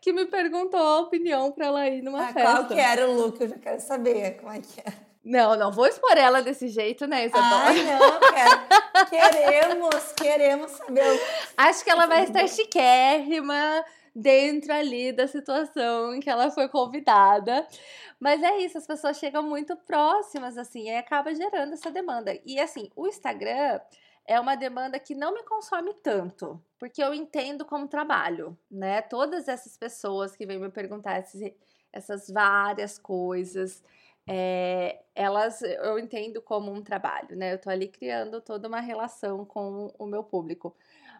que 0.00 0.12
me 0.12 0.26
perguntou 0.26 0.80
a 0.80 1.00
opinião 1.00 1.52
para 1.52 1.66
ela 1.66 1.88
ir 1.88 2.02
numa 2.02 2.28
ah, 2.28 2.32
festa. 2.32 2.50
Qual 2.50 2.66
que 2.68 2.80
era 2.80 3.08
o 3.08 3.14
look? 3.14 3.40
Eu 3.40 3.48
já 3.48 3.58
quero 3.58 3.80
saber 3.80 4.36
como 4.38 4.52
é 4.52 4.60
que 4.60 4.80
é. 4.80 5.09
Não, 5.22 5.54
não 5.56 5.70
vou 5.70 5.86
expor 5.86 6.16
ela 6.16 6.40
desse 6.40 6.68
jeito, 6.68 7.06
né, 7.06 7.26
Isabela? 7.26 7.64
Ai, 7.66 7.82
não, 7.84 8.20
quero. 8.20 9.10
queremos, 9.10 10.12
queremos 10.12 10.70
saber. 10.70 11.20
Acho 11.56 11.84
que 11.84 11.90
ela 11.90 12.06
vai 12.06 12.24
estar 12.24 12.46
chiquérrima 12.48 13.84
dentro 14.14 14.72
ali 14.72 15.12
da 15.12 15.26
situação 15.26 16.14
em 16.14 16.20
que 16.20 16.30
ela 16.30 16.50
foi 16.50 16.68
convidada. 16.68 17.66
Mas 18.18 18.42
é 18.42 18.58
isso, 18.58 18.78
as 18.78 18.86
pessoas 18.86 19.18
chegam 19.18 19.42
muito 19.42 19.76
próximas, 19.76 20.58
assim, 20.58 20.88
e 20.88 20.96
acaba 20.96 21.34
gerando 21.34 21.74
essa 21.74 21.90
demanda. 21.90 22.38
E 22.44 22.58
assim, 22.58 22.90
o 22.96 23.06
Instagram 23.06 23.80
é 24.26 24.38
uma 24.38 24.54
demanda 24.54 24.98
que 24.98 25.14
não 25.14 25.34
me 25.34 25.42
consome 25.42 25.94
tanto, 25.94 26.62
porque 26.78 27.02
eu 27.02 27.12
entendo 27.12 27.64
como 27.64 27.88
trabalho, 27.88 28.56
né? 28.70 29.02
Todas 29.02 29.48
essas 29.48 29.76
pessoas 29.76 30.36
que 30.36 30.46
vêm 30.46 30.58
me 30.58 30.70
perguntar 30.70 31.18
esses, 31.18 31.52
essas 31.92 32.28
várias 32.28 32.98
coisas, 32.98 33.82
é, 34.32 35.02
elas 35.12 35.60
eu 35.60 35.98
entendo 35.98 36.40
como 36.40 36.72
um 36.72 36.80
trabalho, 36.84 37.34
né? 37.36 37.52
Eu 37.54 37.58
tô 37.58 37.68
ali 37.68 37.88
criando 37.88 38.40
toda 38.40 38.68
uma 38.68 38.78
relação 38.78 39.44
com 39.44 39.92
o 39.98 40.06
meu 40.06 40.22
público. 40.22 40.76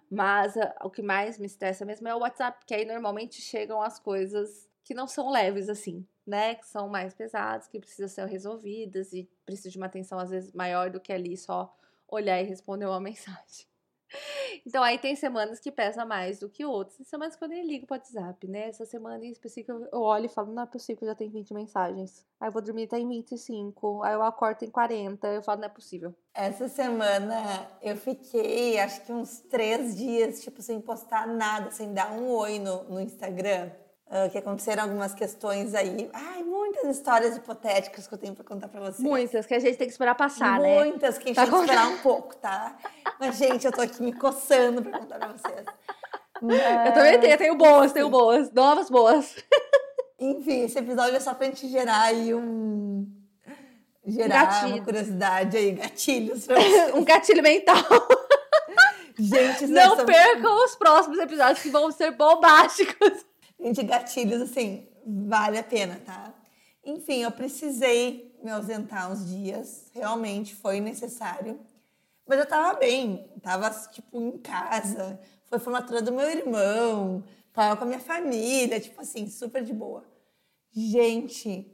Mas 0.09 0.55
uh, 0.55 0.73
o 0.85 0.91
que 0.91 1.03
mais 1.03 1.37
me 1.37 1.47
estressa 1.47 1.85
mesmo 1.85 2.07
é 2.07 2.15
o 2.15 2.21
WhatsApp, 2.21 2.59
porque 2.61 2.73
aí 2.73 2.85
normalmente 2.85 3.43
chegam 3.43 3.83
as 3.83 3.99
coisas 3.99 4.69
que 4.85 4.95
não 4.95 5.09
são 5.09 5.29
leves 5.29 5.69
assim, 5.69 6.07
né? 6.25 6.55
Que 6.55 6.67
são 6.69 6.89
mais 6.89 7.13
pesadas, 7.13 7.67
que 7.67 7.81
precisam 7.81 8.07
ser 8.09 8.27
resolvidas 8.27 9.13
e 9.13 9.29
precisam 9.45 9.73
de 9.73 9.79
uma 9.79 9.87
atenção 9.87 10.17
às 10.17 10.31
vezes 10.31 10.53
maior 10.53 10.89
do 10.89 11.01
que 11.01 11.13
ali 11.13 11.37
só 11.37 11.77
olhar 12.07 12.41
e 12.41 12.45
responder 12.45 12.87
uma 12.87 13.01
mensagem. 13.03 13.70
Então 14.67 14.83
aí 14.83 14.99
tem 14.99 15.15
semanas 15.17 15.61
que 15.61 15.71
pesa 15.71 16.05
mais 16.05 16.39
do 16.41 16.49
que 16.49 16.65
outras. 16.65 16.97
Tem 16.97 17.07
semanas 17.07 17.37
que 17.37 17.45
eu 17.45 17.49
nem 17.49 17.67
ligo 17.67 17.87
pro 17.87 17.97
WhatsApp, 17.97 18.47
né? 18.49 18.69
Essa 18.69 18.85
semana 18.85 19.25
em 19.25 19.31
específico 19.31 19.87
eu 19.93 20.01
olho 20.01 20.27
e 20.27 20.29
falo, 20.29 20.53
não 20.53 20.63
é 20.63 20.67
possível 20.67 21.07
já 21.07 21.15
tem 21.15 21.31
20 21.31 21.55
mensagens. 21.55 22.25
Aí 22.41 22.49
eu 22.49 22.53
vou 22.53 22.63
dormir 22.63 22.87
tá 22.87 22.99
em 22.99 23.09
25. 23.09 24.03
Aí 24.03 24.15
eu 24.15 24.23
acordo 24.23 24.65
em 24.65 24.71
40. 24.71 25.27
Eu 25.29 25.43
falo, 25.43 25.61
não 25.61 25.67
é 25.67 25.71
possível. 25.71 26.15
Essa 26.35 26.69
semana 26.69 27.69
eu 27.83 27.97
fiquei, 27.97 28.79
acho 28.79 29.03
que 29.03 29.13
uns 29.13 29.41
três 29.41 29.97
dias, 29.97 30.43
tipo, 30.43 30.63
sem 30.63 30.81
postar 30.81 31.27
nada, 31.27 31.71
sem 31.71 31.93
dar 31.93 32.13
um 32.13 32.29
oi 32.31 32.59
no, 32.59 32.85
no 32.85 33.01
Instagram. 33.01 33.71
Uh, 34.11 34.29
que 34.29 34.39
aconteceram 34.39 34.83
algumas 34.83 35.15
questões 35.15 35.73
aí. 35.73 36.11
Ai, 36.13 36.43
muitas 36.43 36.97
histórias 36.97 37.37
hipotéticas 37.37 38.09
que 38.09 38.15
eu 38.15 38.19
tenho 38.19 38.35
para 38.35 38.45
contar 38.45 38.67
para 38.67 38.81
vocês. 38.81 38.99
Muitas, 38.99 39.47
que 39.47 39.55
a 39.55 39.61
gente 39.61 39.77
tem 39.77 39.87
que 39.87 39.93
esperar 39.93 40.17
passar, 40.17 40.59
muitas, 40.59 40.69
né? 40.69 40.85
Muitas, 40.85 41.19
que 41.19 41.25
a 41.25 41.27
gente 41.29 41.37
tá 41.37 41.45
tem 41.45 41.53
que 41.53 41.61
esperar 41.61 41.89
um 41.89 41.99
pouco, 41.99 42.37
tá? 42.37 42.77
Mas, 43.21 43.37
gente, 43.37 43.65
eu 43.65 43.71
tô 43.71 43.81
aqui 43.81 44.03
me 44.03 44.13
coçando 44.13 44.83
para 44.83 44.99
contar 44.99 45.17
para 45.17 45.29
vocês. 45.29 45.65
Mas... 46.43 46.59
Eu 46.87 46.93
também 46.93 47.21
tenho, 47.21 47.39
tenho 47.39 47.55
boas, 47.55 47.93
tenho 47.93 48.11
boas, 48.11 48.51
novas 48.51 48.91
boas. 48.91 49.37
Enfim, 50.19 50.65
esse 50.65 50.79
episódio 50.79 51.17
é 51.17 51.21
só 51.21 51.33
pra 51.33 51.47
gente 51.47 51.69
gerar 51.69 52.03
aí 52.03 52.35
um. 52.35 53.07
Gerar 54.05 54.47
Gatilho. 54.47 54.75
uma 54.75 54.85
curiosidade 54.85 55.57
aí, 55.57 55.73
gatilhos. 55.73 56.49
um 56.95 57.05
gatilho 57.05 57.43
mental. 57.43 57.77
Gente, 59.19 59.67
não 59.67 60.05
percam 60.05 60.65
os 60.65 60.75
próximos 60.75 61.19
episódios 61.19 61.63
que 61.63 61.69
vão 61.69 61.93
ser 61.93 62.11
bombásticos. 62.13 63.30
Gente, 63.61 63.83
gatilhos, 63.83 64.41
assim, 64.41 64.89
vale 65.07 65.59
a 65.59 65.63
pena, 65.63 66.01
tá? 66.05 66.35
Enfim, 66.83 67.23
eu 67.23 67.31
precisei 67.31 68.35
me 68.43 68.51
ausentar 68.51 69.13
uns 69.13 69.29
dias, 69.29 69.91
realmente 69.93 70.55
foi 70.55 70.81
necessário. 70.81 71.61
Mas 72.27 72.39
eu 72.39 72.47
tava 72.47 72.79
bem, 72.79 73.31
tava, 73.43 73.69
tipo, 73.93 74.19
em 74.19 74.39
casa, 74.39 75.21
foi 75.45 75.59
formatura 75.59 76.01
do 76.01 76.11
meu 76.11 76.31
irmão, 76.31 77.23
tava 77.53 77.77
com 77.77 77.85
a 77.85 77.87
minha 77.87 78.01
família, 78.01 78.81
tipo 78.81 78.99
assim, 79.01 79.29
super 79.29 79.63
de 79.63 79.75
boa. 79.75 80.05
Gente, 80.73 81.71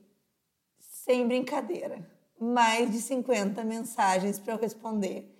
sem 0.80 1.28
brincadeira, 1.28 2.04
mais 2.40 2.90
de 2.90 3.00
50 3.00 3.62
mensagens 3.62 4.40
para 4.40 4.54
eu 4.54 4.58
responder. 4.58 5.32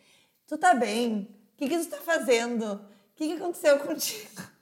Tu 0.47 0.57
tá 0.57 0.75
bem? 0.75 1.29
O 1.55 1.57
que, 1.57 1.69
que 1.69 1.79
tu 1.79 1.91
tá 1.91 1.97
fazendo? 1.97 2.75
O 2.75 3.17
que, 3.17 3.27
que 3.27 3.33
aconteceu 3.33 3.81
contigo? 3.81 4.56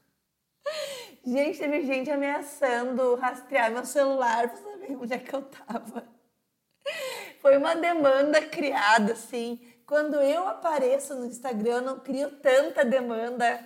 Gente, 1.27 1.59
teve 1.59 1.83
gente 1.87 2.11
ameaçando 2.11 3.15
rastrear 3.15 3.71
meu 3.71 3.85
celular 3.85 4.49
pra 4.49 4.57
saber 4.59 4.97
onde 4.97 5.15
é 5.15 5.19
que 5.19 5.35
eu 5.35 5.43
tava. 5.43 6.07
Foi 7.41 7.57
uma 7.57 7.75
demanda 7.75 8.43
criada, 8.43 9.13
assim. 9.13 9.59
Quando 9.87 10.17
eu 10.17 10.47
apareço 10.47 11.15
no 11.15 11.27
Instagram, 11.27 11.77
eu 11.77 11.83
não 11.83 12.01
crio 12.01 12.31
tanta 12.41 12.85
demanda 12.85 13.59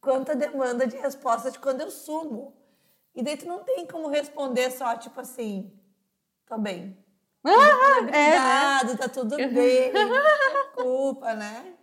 quanto 0.00 0.32
a 0.32 0.34
demanda 0.34 0.86
de 0.86 0.96
resposta 0.96 1.50
de 1.50 1.58
quando 1.58 1.80
eu 1.80 1.90
sumo. 1.90 2.56
E 3.14 3.22
daí 3.22 3.36
tu 3.36 3.46
não 3.46 3.62
tem 3.62 3.86
como 3.86 4.08
responder 4.08 4.70
só, 4.70 4.96
tipo 4.96 5.20
assim, 5.20 5.72
tô 6.46 6.58
bem. 6.58 6.96
Ah, 7.48 7.98
Obrigado, 8.00 8.90
é, 8.90 8.92
né? 8.92 8.98
tá 8.98 9.08
tudo 9.08 9.36
bem. 9.36 9.92
Desculpa, 10.74 11.32
né? 11.34 11.76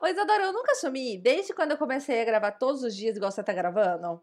Ô, 0.00 0.06
Isadora, 0.08 0.42
eu 0.42 0.52
nunca 0.52 0.74
sumi. 0.74 1.16
Desde 1.18 1.54
quando 1.54 1.70
eu 1.70 1.78
comecei 1.78 2.20
a 2.20 2.24
gravar 2.24 2.50
todos 2.52 2.82
os 2.82 2.94
dias, 2.94 3.16
igual 3.16 3.30
você 3.30 3.44
tá 3.44 3.52
gravando, 3.52 4.20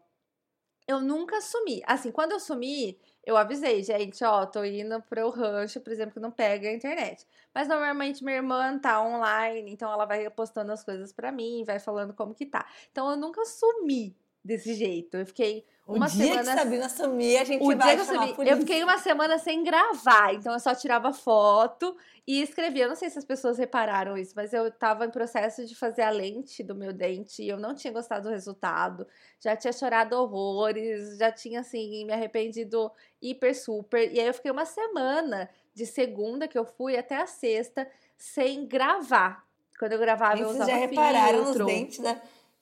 eu 0.90 1.00
nunca 1.00 1.40
sumi. 1.40 1.82
Assim, 1.86 2.10
quando 2.10 2.32
eu 2.32 2.40
sumi, 2.40 2.98
eu 3.24 3.36
avisei, 3.36 3.82
gente, 3.82 4.24
ó, 4.24 4.44
tô 4.46 4.64
indo 4.64 5.00
pro 5.02 5.30
rancho, 5.30 5.80
por 5.80 5.92
exemplo, 5.92 6.14
que 6.14 6.20
não 6.20 6.30
pega 6.30 6.68
a 6.68 6.72
internet. 6.72 7.26
Mas 7.54 7.68
normalmente 7.68 8.24
minha 8.24 8.36
irmã 8.36 8.78
tá 8.78 9.00
online, 9.02 9.72
então 9.72 9.92
ela 9.92 10.04
vai 10.04 10.28
postando 10.30 10.72
as 10.72 10.82
coisas 10.84 11.12
para 11.12 11.30
mim, 11.30 11.62
vai 11.64 11.78
falando 11.78 12.12
como 12.14 12.34
que 12.34 12.46
tá. 12.46 12.66
Então 12.90 13.10
eu 13.10 13.16
nunca 13.16 13.44
sumi 13.44 14.16
desse 14.44 14.74
jeito. 14.74 15.16
Eu 15.16 15.26
fiquei 15.26 15.64
uma 15.96 16.06
o 16.06 16.08
dia 16.10 16.26
semana. 16.26 16.52
que 16.52 16.58
Sabrina 16.58 16.88
sumir, 16.88 17.38
a 17.38 17.44
gente 17.44 17.62
o 17.62 17.76
vai 17.76 17.96
dia 17.96 18.04
que 18.04 18.12
eu, 18.12 18.34
sumi, 18.34 18.48
eu 18.50 18.56
fiquei 18.58 18.82
uma 18.82 18.98
semana 18.98 19.38
sem 19.38 19.62
gravar, 19.62 20.34
então 20.34 20.52
eu 20.52 20.60
só 20.60 20.74
tirava 20.74 21.12
foto 21.12 21.96
e 22.26 22.42
escrevia. 22.42 22.84
Eu 22.84 22.88
não 22.88 22.96
sei 22.96 23.10
se 23.10 23.18
as 23.18 23.24
pessoas 23.24 23.58
repararam 23.58 24.16
isso, 24.16 24.32
mas 24.36 24.52
eu 24.52 24.70
tava 24.70 25.04
em 25.04 25.10
processo 25.10 25.66
de 25.66 25.74
fazer 25.74 26.02
a 26.02 26.10
lente 26.10 26.62
do 26.62 26.74
meu 26.74 26.92
dente 26.92 27.42
e 27.42 27.48
eu 27.48 27.58
não 27.58 27.74
tinha 27.74 27.92
gostado 27.92 28.28
do 28.28 28.32
resultado. 28.32 29.06
Já 29.40 29.56
tinha 29.56 29.72
chorado 29.72 30.16
horrores, 30.16 31.18
já 31.18 31.30
tinha 31.30 31.60
assim 31.60 32.04
me 32.04 32.12
arrependido 32.12 32.90
hiper 33.20 33.58
super. 33.58 34.12
E 34.12 34.20
aí 34.20 34.26
eu 34.26 34.34
fiquei 34.34 34.50
uma 34.50 34.64
semana 34.64 35.48
de 35.74 35.86
segunda 35.86 36.46
que 36.46 36.58
eu 36.58 36.64
fui 36.64 36.96
até 36.96 37.16
a 37.16 37.26
sexta 37.26 37.88
sem 38.16 38.66
gravar. 38.66 39.44
Quando 39.78 39.92
eu 39.92 39.98
gravava, 39.98 40.38
eu 40.38 40.48
usava 40.50 40.64
Vocês 40.66 40.78
já 40.78 40.86
repararam 40.86 41.44
filtro. 41.44 41.64
nos 41.64 41.72
dentes 41.72 41.98
da 42.00 42.20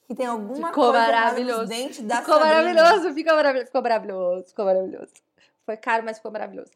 que 0.08 0.14
tem 0.14 0.26
alguma 0.26 0.68
ficou 0.68 0.84
coisa 0.84 0.98
maravilhoso. 0.98 1.60
nos 1.60 1.68
dentes 1.68 2.00
da 2.00 2.22
Ficou 2.22 2.38
Sabrina. 2.40 2.72
maravilhoso, 2.72 3.14
ficou 3.14 3.34
maravilhoso, 3.36 3.66
ficou 3.66 3.82
maravilhoso, 3.82 4.48
ficou 4.48 4.64
maravilhoso. 4.64 5.12
Foi 5.66 5.76
caro, 5.76 6.02
mas 6.02 6.16
ficou 6.16 6.32
maravilhoso. 6.32 6.70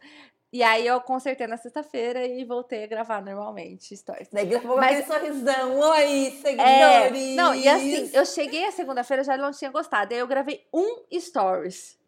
E 0.53 0.63
aí 0.63 0.87
eu 0.87 1.01
consertei 1.01 1.47
na 1.47 1.57
sexta-feira 1.57 2.27
e 2.27 2.45
voltei 2.45 2.85
a 2.85 2.87
gravar 2.87 3.23
normalmente 3.23 3.97
stories. 3.97 4.29
Daí 4.31 4.45
gravou 4.45 4.77
mas, 4.77 4.99
aquele 4.99 5.07
sorrisão. 5.07 5.79
Oi, 5.79 6.39
seguidores! 6.43 7.33
É, 7.33 7.35
não, 7.35 7.55
e 7.55 7.67
assim, 7.67 8.11
eu 8.13 8.27
cheguei 8.27 8.67
a 8.67 8.71
segunda-feira 8.71 9.25
já 9.25 9.35
não 9.39 9.51
tinha 9.51 9.71
gostado. 9.71 10.13
Aí 10.13 10.21
eu 10.21 10.27
gravei 10.27 10.67
um 10.71 11.03
stories. 11.19 11.99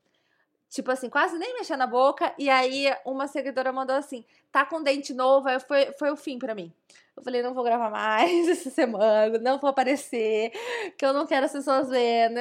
Tipo 0.74 0.90
assim, 0.90 1.08
quase 1.08 1.38
nem 1.38 1.54
mexendo 1.54 1.78
na 1.78 1.86
boca. 1.86 2.34
E 2.36 2.50
aí 2.50 2.92
uma 3.04 3.28
seguidora 3.28 3.72
mandou 3.72 3.94
assim: 3.94 4.24
tá 4.50 4.66
com 4.66 4.82
dente 4.82 5.14
novo. 5.14 5.48
Aí 5.48 5.60
foi, 5.60 5.92
foi 5.92 6.10
o 6.10 6.16
fim 6.16 6.36
para 6.36 6.52
mim. 6.52 6.74
Eu 7.16 7.22
falei: 7.22 7.42
não 7.42 7.54
vou 7.54 7.62
gravar 7.62 7.90
mais 7.90 8.48
essa 8.50 8.70
semana, 8.70 9.38
não 9.38 9.56
vou 9.60 9.70
aparecer, 9.70 10.50
que 10.98 11.06
eu 11.06 11.12
não 11.12 11.28
quero 11.28 11.46
as 11.46 11.52
pessoas 11.52 11.88
vendo. 11.88 12.40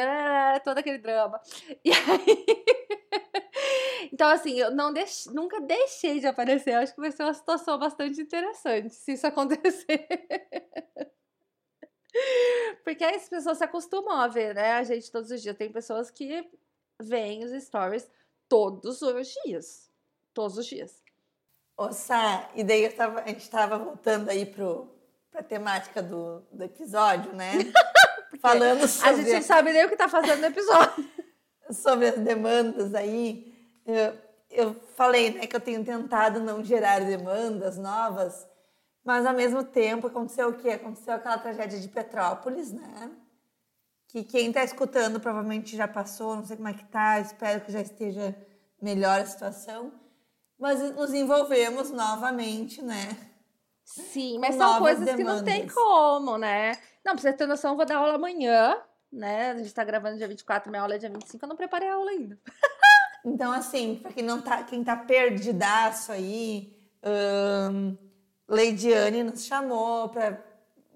Todo 0.64 0.80
aquele 0.80 0.98
drama. 0.98 1.40
E 1.86 1.92
aí. 1.92 2.46
então, 4.12 4.28
assim, 4.28 4.60
eu 4.60 4.72
não 4.72 4.92
deix... 4.92 5.28
nunca 5.28 5.62
deixei 5.62 6.20
de 6.20 6.26
aparecer. 6.26 6.74
Eu 6.74 6.80
acho 6.80 6.96
que 6.96 7.02
vai 7.02 7.12
ser 7.12 7.22
uma 7.22 7.36
situação 7.36 7.78
bastante 7.78 8.20
interessante 8.20 8.96
se 8.96 9.14
isso 9.14 9.28
acontecer. 9.28 10.08
Porque 12.84 13.04
as 13.04 13.30
pessoas 13.30 13.60
se 13.60 13.64
acostumam 13.64 14.20
a 14.20 14.28
ver, 14.28 14.56
né? 14.56 14.72
A 14.72 14.82
gente 14.84 15.12
todos 15.12 15.30
os 15.30 15.40
dias. 15.40 15.56
Tem 15.56 15.72
pessoas 15.72 16.10
que 16.10 16.50
veem 17.00 17.44
os 17.44 17.52
stories 17.64 18.10
todos 18.48 19.02
os 19.02 19.28
dias. 19.44 19.90
Todos 20.34 20.58
os 20.58 20.66
dias. 20.66 21.02
Ô, 21.78 21.92
Sá, 21.92 22.50
e 22.56 22.64
daí 22.64 22.90
tava, 22.90 23.22
a 23.22 23.28
gente 23.28 23.42
estava 23.42 23.78
voltando 23.78 24.30
aí 24.30 24.46
pro, 24.46 24.88
pra 25.32 25.42
temática 25.42 26.02
do, 26.02 26.42
do 26.52 26.64
episódio, 26.64 27.34
né? 27.34 27.54
Falando 28.40 28.88
sobre... 28.88 29.10
A 29.10 29.16
gente 29.16 29.34
não 29.34 29.42
sabe 29.42 29.74
nem 29.74 29.86
o 29.86 29.90
que 29.90 29.96
tá 29.96 30.08
fazendo 30.08 30.42
no 30.42 30.48
episódio. 30.48 31.10
sobre 31.72 32.10
as 32.10 32.18
demandas 32.18 32.94
aí. 32.94 33.54
Eu, 33.86 34.18
eu 34.50 34.74
falei, 34.96 35.32
né, 35.32 35.48
que 35.48 35.56
eu 35.56 35.62
tenho 35.62 35.84
tentado 35.84 36.40
não 36.40 36.64
gerar 36.64 37.00
demandas 37.00 37.78
novas, 37.78 38.48
mas 39.04 39.26
ao 39.26 39.34
mesmo 39.34 39.64
tempo 39.64 40.08
aconteceu 40.08 40.50
o 40.50 40.54
quê? 40.54 40.70
Aconteceu 40.70 41.14
aquela 41.14 41.38
tragédia 41.38 41.80
de 41.80 41.88
Petrópolis, 41.88 42.72
né? 42.72 43.12
Que 44.14 44.24
quem 44.24 44.50
está 44.50 44.64
escutando 44.64 45.20
provavelmente 45.20 45.76
já 45.76 45.88
passou, 45.88 46.36
não 46.36 46.46
sei 46.46 46.56
como 46.56 46.70
é 46.70 46.74
que 46.74 46.86
tá, 46.86 47.20
espero 47.20 47.62
que 47.62 47.72
já 47.72 47.82
esteja 47.82 48.36
melhor 48.80 49.20
a 49.20 49.26
situação. 49.26 49.92
Mas 50.60 50.80
nos 50.96 51.12
envolvemos 51.12 51.90
novamente, 51.90 52.80
né? 52.80 53.18
Sim, 53.84 54.38
mas 54.38 54.54
são 54.54 54.78
coisas 54.78 55.04
demandas. 55.04 55.18
que 55.18 55.24
não 55.24 55.44
tem 55.44 55.68
como, 55.68 56.38
né? 56.38 56.74
Não, 57.04 57.14
pra 57.14 57.24
você 57.24 57.34
ter 57.34 57.48
noção, 57.48 57.72
eu 57.72 57.78
vou 57.78 57.88
dar 57.88 57.98
aula 57.98 58.14
amanhã, 58.14 58.80
né? 59.12 59.50
A 59.50 59.58
gente 59.58 59.74
tá 59.74 59.84
gravando 59.84 60.20
dia 60.20 60.28
24, 60.28 60.70
minha 60.70 60.84
aula 60.84 60.94
é 60.94 61.00
dia 61.00 61.10
25, 61.10 61.44
eu 61.44 61.50
não 61.50 61.56
preparei 61.56 61.90
a 61.90 61.96
aula 61.96 62.12
ainda. 62.12 62.40
então, 63.26 63.52
assim, 63.52 63.96
pra 63.96 64.14
quem 64.14 64.24
não 64.24 64.44
tá, 64.44 64.62
quem 64.62 64.84
tá 64.84 64.96
perdidaço 64.96 66.12
aí, 66.12 66.72
hum, 67.04 67.98
Leidiane 68.48 69.24
nos 69.24 69.44
chamou 69.44 70.08
para 70.10 70.40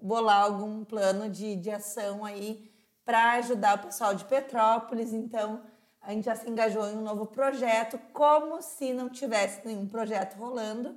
bolar 0.00 0.44
algum 0.44 0.84
plano 0.84 1.28
de, 1.28 1.56
de 1.56 1.72
ação 1.72 2.24
aí 2.24 2.67
para 3.08 3.32
ajudar 3.38 3.76
o 3.76 3.86
pessoal 3.86 4.14
de 4.14 4.22
Petrópolis. 4.26 5.14
Então, 5.14 5.62
a 6.02 6.12
gente 6.12 6.26
já 6.26 6.36
se 6.36 6.46
engajou 6.46 6.86
em 6.86 6.94
um 6.94 7.00
novo 7.00 7.24
projeto, 7.24 7.98
como 8.12 8.60
se 8.60 8.92
não 8.92 9.08
tivesse 9.08 9.66
nenhum 9.66 9.88
projeto 9.88 10.34
rolando. 10.34 10.94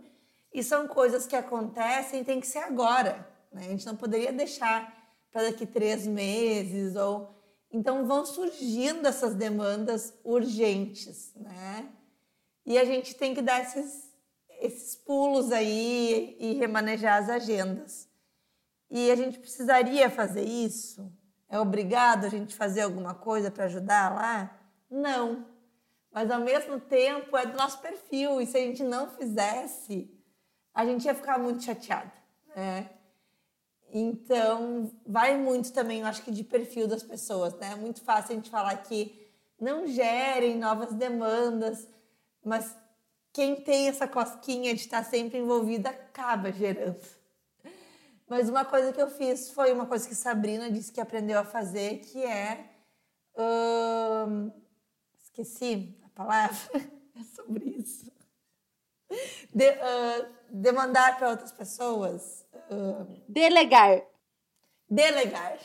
E 0.54 0.62
são 0.62 0.90
coisas 0.90 1.26
que 1.26 1.38
acontecem 1.38 2.20
e 2.20 2.26
tem 2.26 2.42
que 2.42 2.48
ser 2.48 2.58
agora. 2.58 3.26
Né? 3.50 3.62
A 3.62 3.70
gente 3.70 3.86
não 3.86 3.96
poderia 3.96 4.34
deixar 4.34 4.94
para 5.32 5.44
daqui 5.44 5.66
três 5.66 6.06
meses 6.06 6.98
ou 6.98 7.34
então 7.72 8.06
vão 8.06 8.26
surgindo 8.26 9.08
essas 9.08 9.34
demandas 9.34 10.14
urgentes, 10.26 11.34
né? 11.38 11.90
E 12.66 12.78
a 12.78 12.84
gente 12.84 13.16
tem 13.16 13.34
que 13.34 13.42
dar 13.42 13.62
esses 13.62 14.12
esses 14.60 14.98
pulos 14.98 15.50
aí 15.50 16.36
e 16.38 16.56
remanejar 16.56 17.24
as 17.24 17.30
agendas. 17.30 18.10
E 18.90 19.10
a 19.10 19.16
gente 19.16 19.40
precisaria 19.40 20.10
fazer 20.10 20.44
isso? 20.44 21.10
É 21.52 21.60
obrigado 21.60 22.26
a 22.26 22.30
gente 22.30 22.56
fazer 22.56 22.80
alguma 22.80 23.14
coisa 23.14 23.52
para 23.52 23.66
ajudar 23.66 24.16
lá? 24.16 24.58
Não. 24.90 25.46
Mas 26.10 26.32
ao 26.32 26.40
mesmo 26.40 26.80
tempo 26.80 27.36
é 27.36 27.46
do 27.46 27.58
nosso 27.58 27.80
perfil 27.80 28.40
e 28.40 28.46
se 28.46 28.58
a 28.58 28.62
gente 28.62 28.82
não 28.84 29.10
fizesse, 29.10 30.10
a 30.74 30.86
gente 30.86 31.04
ia 31.04 31.14
ficar 31.14 31.38
muito 31.38 31.62
chateado, 31.62 32.10
né? 32.56 32.90
Então, 33.94 34.90
vai 35.06 35.36
muito 35.36 35.74
também, 35.74 36.00
eu 36.00 36.08
acho 36.08 36.22
que 36.22 36.32
de 36.32 36.46
perfil 36.46 36.88
das 36.88 37.04
pessoas, 37.04 37.54
né? 37.56 37.74
É 37.74 37.76
muito 37.76 38.02
fácil 38.02 38.32
a 38.32 38.36
gente 38.36 38.50
falar 38.50 38.78
que 38.78 39.30
não 39.60 39.86
gerem 39.86 40.58
novas 40.58 40.94
demandas, 40.94 41.86
mas 42.46 42.74
quem 43.34 43.58
tem 43.58 43.90
essa 43.90 44.08
cosquinha 44.08 44.74
de 44.74 44.80
estar 44.80 45.04
sempre 45.04 45.40
envolvida 45.40 45.90
acaba 45.90 46.50
gerando. 46.50 47.21
Mas 48.32 48.48
uma 48.48 48.64
coisa 48.64 48.94
que 48.94 49.02
eu 49.02 49.10
fiz 49.10 49.52
foi 49.52 49.74
uma 49.74 49.86
coisa 49.86 50.08
que 50.08 50.16
Sabrina 50.16 50.72
disse 50.72 50.90
que 50.90 51.02
aprendeu 51.02 51.38
a 51.38 51.44
fazer, 51.44 51.98
que 51.98 52.24
é. 52.24 52.66
Hum, 53.38 54.50
esqueci 55.22 56.00
a 56.02 56.08
palavra, 56.16 56.58
é 57.20 57.24
sobre 57.36 57.66
isso. 57.72 58.10
De, 59.54 59.70
uh, 59.70 60.34
demandar 60.50 61.18
para 61.18 61.32
outras 61.32 61.52
pessoas. 61.52 62.46
Uh, 62.72 63.22
delegar. 63.28 64.02
Delegar. 64.90 65.60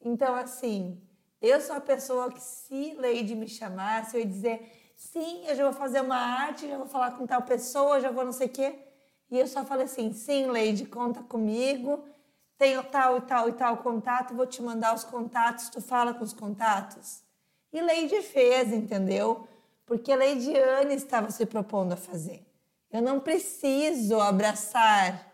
Então, 0.00 0.34
assim, 0.34 1.00
eu 1.40 1.60
sou 1.60 1.76
a 1.76 1.80
pessoa 1.80 2.32
que, 2.32 2.42
se 2.42 2.94
Leide 2.94 3.36
me 3.36 3.46
chamasse, 3.46 4.16
eu 4.16 4.22
ia 4.22 4.26
dizer 4.26 4.92
sim, 4.96 5.46
eu 5.46 5.54
já 5.54 5.62
vou 5.62 5.72
fazer 5.72 6.00
uma 6.00 6.16
arte, 6.16 6.68
já 6.68 6.76
vou 6.76 6.88
falar 6.88 7.12
com 7.12 7.24
tal 7.24 7.42
pessoa, 7.42 8.00
já 8.00 8.10
vou 8.10 8.24
não 8.24 8.32
sei 8.32 8.48
o 8.48 8.50
quê. 8.50 8.84
E 9.30 9.38
eu 9.38 9.46
só 9.46 9.64
falei 9.64 9.84
assim, 9.84 10.12
sim, 10.12 10.46
Leide, 10.46 10.86
conta 10.86 11.22
comigo, 11.22 12.04
tenho 12.56 12.82
tal 12.84 13.18
e 13.18 13.20
tal 13.22 13.48
e 13.48 13.52
tal 13.52 13.76
contato, 13.78 14.34
vou 14.34 14.46
te 14.46 14.62
mandar 14.62 14.94
os 14.94 15.04
contatos, 15.04 15.68
tu 15.68 15.80
fala 15.80 16.14
com 16.14 16.24
os 16.24 16.32
contatos. 16.32 17.22
E 17.72 17.80
Leide 17.80 18.22
fez, 18.22 18.72
entendeu? 18.72 19.46
Porque 19.84 20.12
a 20.12 20.16
Leidiane 20.16 20.94
estava 20.94 21.30
se 21.30 21.46
propondo 21.46 21.92
a 21.92 21.96
fazer. 21.96 22.44
Eu 22.90 23.02
não 23.02 23.20
preciso 23.20 24.18
abraçar 24.18 25.32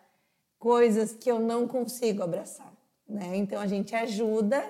coisas 0.59 1.15
que 1.15 1.31
eu 1.31 1.39
não 1.39 1.69
consigo 1.69 2.23
abraçar, 2.23 2.73
né? 3.09 3.37
Então 3.37 3.61
a 3.61 3.67
gente 3.67 3.95
ajuda, 3.95 4.65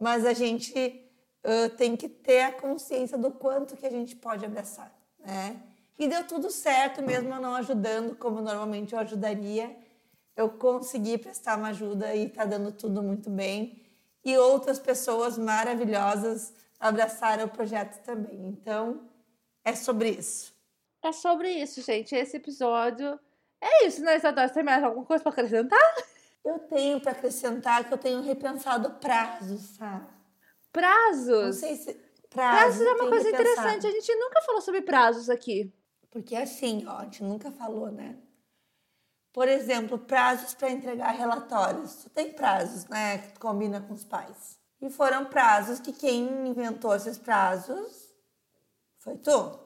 mas 0.00 0.24
a 0.24 0.32
gente 0.32 1.04
uh, 1.44 1.68
tem 1.76 1.96
que 1.96 2.08
ter 2.08 2.42
a 2.42 2.52
consciência 2.52 3.18
do 3.18 3.30
quanto 3.32 3.76
que 3.76 3.86
a 3.86 3.90
gente 3.90 4.14
pode 4.14 4.44
abraçar, 4.44 4.92
né? 5.18 5.60
E 5.98 6.06
deu 6.06 6.26
tudo 6.26 6.50
certo, 6.50 7.02
mesmo 7.02 7.32
eu 7.32 7.40
não 7.40 7.54
ajudando 7.54 8.16
como 8.16 8.40
normalmente 8.40 8.92
eu 8.92 8.98
ajudaria. 8.98 9.74
Eu 10.36 10.50
consegui 10.50 11.16
prestar 11.16 11.56
uma 11.56 11.68
ajuda 11.68 12.14
e 12.14 12.26
está 12.26 12.44
dando 12.44 12.70
tudo 12.70 13.02
muito 13.02 13.30
bem. 13.30 13.82
E 14.24 14.36
outras 14.36 14.78
pessoas 14.78 15.38
maravilhosas 15.38 16.52
abraçaram 16.78 17.44
o 17.44 17.48
projeto 17.48 18.02
também. 18.02 18.46
Então, 18.46 19.08
é 19.64 19.74
sobre 19.74 20.10
isso. 20.10 20.54
É 21.02 21.12
sobre 21.12 21.50
isso, 21.50 21.80
gente. 21.80 22.14
Esse 22.14 22.36
episódio 22.36 23.18
é 23.60 23.86
isso, 23.86 24.02
né, 24.02 24.16
Isadora? 24.16 24.48
Você 24.48 24.54
tem 24.54 24.64
mais 24.64 24.84
alguma 24.84 25.06
coisa 25.06 25.22
para 25.22 25.32
acrescentar? 25.32 25.94
Eu 26.44 26.58
tenho 26.58 27.00
para 27.00 27.12
acrescentar 27.12 27.84
que 27.84 27.94
eu 27.94 27.98
tenho 27.98 28.20
repensado 28.22 28.90
prazos, 29.00 29.60
sabe? 29.76 30.06
Prazos. 30.72 31.44
Não 31.46 31.52
sei 31.52 31.76
se. 31.76 31.94
Prazos, 32.28 32.76
prazos 32.78 32.86
é 32.86 32.92
uma 32.92 33.08
coisa 33.08 33.30
interessante. 33.30 33.86
A 33.86 33.90
gente 33.90 34.14
nunca 34.16 34.42
falou 34.42 34.60
sobre 34.60 34.82
prazos 34.82 35.30
aqui. 35.30 35.72
Porque 36.16 36.34
assim, 36.34 36.86
ó, 36.86 36.96
a 36.96 37.04
gente 37.04 37.22
nunca 37.22 37.52
falou, 37.52 37.92
né? 37.92 38.16
Por 39.34 39.46
exemplo, 39.46 39.98
prazos 39.98 40.54
para 40.54 40.70
entregar 40.70 41.10
relatórios. 41.10 41.96
Tu 41.96 42.08
tem 42.08 42.32
prazos, 42.32 42.86
né? 42.86 43.18
Que 43.18 43.32
tu 43.32 43.40
combina 43.40 43.82
com 43.82 43.92
os 43.92 44.02
pais. 44.02 44.58
E 44.80 44.88
foram 44.88 45.26
prazos 45.26 45.78
que 45.78 45.92
quem 45.92 46.48
inventou 46.48 46.96
esses 46.96 47.18
prazos 47.18 48.14
foi 48.96 49.18
tu. 49.18 49.58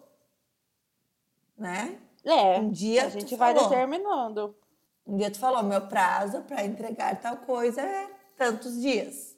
Né? 1.56 2.00
É. 2.24 2.58
Um 2.58 2.70
dia 2.70 3.04
a 3.04 3.08
gente 3.08 3.36
vai 3.36 3.54
falou, 3.54 3.70
determinando. 3.70 4.56
Um 5.06 5.16
dia 5.16 5.30
tu 5.30 5.38
falou: 5.38 5.62
meu 5.62 5.86
prazo 5.86 6.42
para 6.42 6.64
entregar 6.64 7.20
tal 7.20 7.36
coisa 7.36 7.80
é 7.80 8.10
tantos 8.36 8.80
dias. 8.80 9.36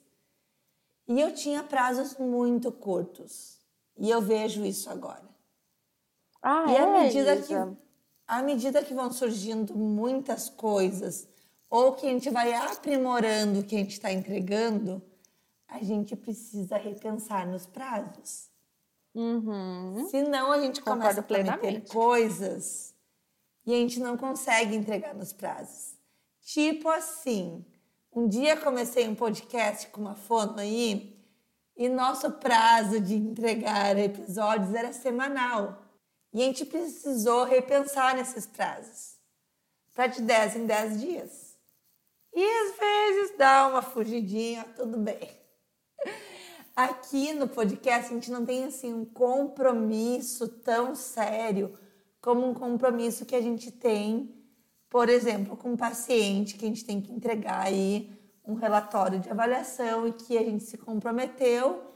E 1.07 1.21
eu 1.21 1.35
tinha 1.35 1.63
prazos 1.63 2.17
muito 2.17 2.73
curtos. 2.73 3.61
E 3.99 4.09
eu 4.09 4.23
vejo 4.23 4.65
isso 4.65 4.89
agora. 4.89 5.32
Ah, 6.43 6.65
e 6.69 6.77
à 6.77 6.81
é, 6.81 7.03
medida 7.03 7.37
que 7.37 7.55
à 8.27 8.43
medida 8.43 8.83
que 8.83 8.95
vão 8.95 9.13
surgindo 9.13 9.77
muitas 9.77 10.49
coisas 10.49 11.29
ou 11.69 11.93
que 11.93 12.07
a 12.07 12.11
gente 12.11 12.31
vai 12.31 12.53
aprimorando 12.53 13.61
o 13.61 13.63
que 13.63 13.75
a 13.75 13.79
gente 13.79 13.93
está 13.93 14.13
entregando, 14.13 15.03
a 15.69 15.83
gente 15.83 16.15
precisa 16.17 16.77
repensar 16.77 17.47
nos 17.47 17.67
prazos. 17.67 18.51
Uhum. 19.15 20.07
Senão 20.11 20.53
a 20.53 20.61
gente 20.61 20.81
Concordo 20.81 21.01
começa 21.03 21.21
a 21.21 21.23
prometer 21.23 21.89
coisas 21.89 22.95
e 23.67 23.73
a 23.73 23.77
gente 23.77 24.01
não 24.01 24.17
consegue 24.17 24.75
entregar 24.75 25.15
nos 25.15 25.33
prazos. 25.33 25.97
Tipo 26.41 26.89
assim, 26.89 27.65
um 28.13 28.27
dia 28.27 28.57
comecei 28.57 29.09
um 29.09 29.15
podcast 29.15 29.89
com 29.89 30.01
uma 30.01 30.15
fono 30.15 30.59
aí 30.59 31.19
e 31.77 31.89
nosso 31.89 32.31
prazo 32.33 33.01
de 33.01 33.15
entregar 33.15 33.99
episódios 33.99 34.75
era 34.75 34.93
semanal. 34.93 35.82
E 36.33 36.43
a 36.43 36.45
gente 36.47 36.65
precisou 36.65 37.45
repensar 37.45 38.17
nesses 38.17 38.47
prazos 38.47 39.17
para 39.95 40.07
de 40.07 40.23
10 40.23 40.57
em 40.57 40.67
10 40.67 41.01
dias. 41.01 41.59
E 42.35 42.43
às 42.43 42.79
vezes 42.79 43.37
dá 43.37 43.69
uma 43.69 43.83
fugidinha, 43.83 44.65
tudo 44.75 44.97
bem. 44.97 45.29
aqui 46.75 47.35
no 47.35 47.47
podcast 47.47 48.11
a 48.11 48.15
gente 48.15 48.31
não 48.31 48.47
tem 48.47 48.65
assim 48.65 48.95
um 48.95 49.05
compromisso 49.05 50.49
tão 50.49 50.95
sério 50.95 51.79
como 52.21 52.49
um 52.49 52.55
compromisso 52.55 53.27
que 53.27 53.35
a 53.35 53.43
gente 53.43 53.71
tem, 53.71 54.35
por 54.89 55.09
exemplo, 55.09 55.57
com 55.57 55.73
um 55.73 55.77
paciente 55.77 56.57
que 56.57 56.65
a 56.65 56.69
gente 56.69 56.85
tem 56.85 57.01
que 57.01 57.13
entregar 57.13 57.67
aí 57.67 58.11
um 58.45 58.55
relatório 58.55 59.21
de 59.21 59.29
avaliação 59.29 60.09
e 60.09 60.13
que 60.13 60.39
a 60.39 60.43
gente 60.43 60.65
se 60.65 60.79
comprometeu 60.79 61.92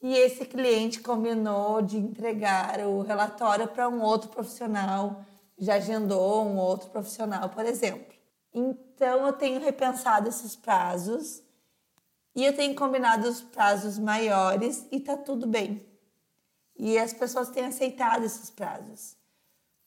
e 0.00 0.14
esse 0.16 0.44
cliente 0.44 1.00
combinou 1.00 1.82
de 1.82 1.96
entregar 1.96 2.80
o 2.80 3.02
relatório 3.02 3.66
para 3.68 3.88
um 3.88 4.00
outro 4.00 4.28
profissional, 4.30 5.24
já 5.58 5.74
agendou 5.74 6.44
um 6.44 6.56
outro 6.56 6.88
profissional, 6.90 7.48
por 7.48 7.64
exemplo. 7.64 8.14
Então 8.54 9.26
eu 9.26 9.32
tenho 9.32 9.60
repensado 9.60 10.28
esses 10.28 10.54
prazos 10.54 11.42
e 12.34 12.44
eu 12.44 12.54
tenho 12.54 12.74
combinado 12.74 13.28
os 13.28 13.40
prazos 13.40 13.98
maiores 13.98 14.86
e 14.92 15.00
tá 15.00 15.16
tudo 15.16 15.46
bem. 15.46 15.84
E 16.76 16.96
as 16.96 17.12
pessoas 17.12 17.50
têm 17.50 17.66
aceitado 17.66 18.24
esses 18.24 18.50
prazos. 18.50 19.16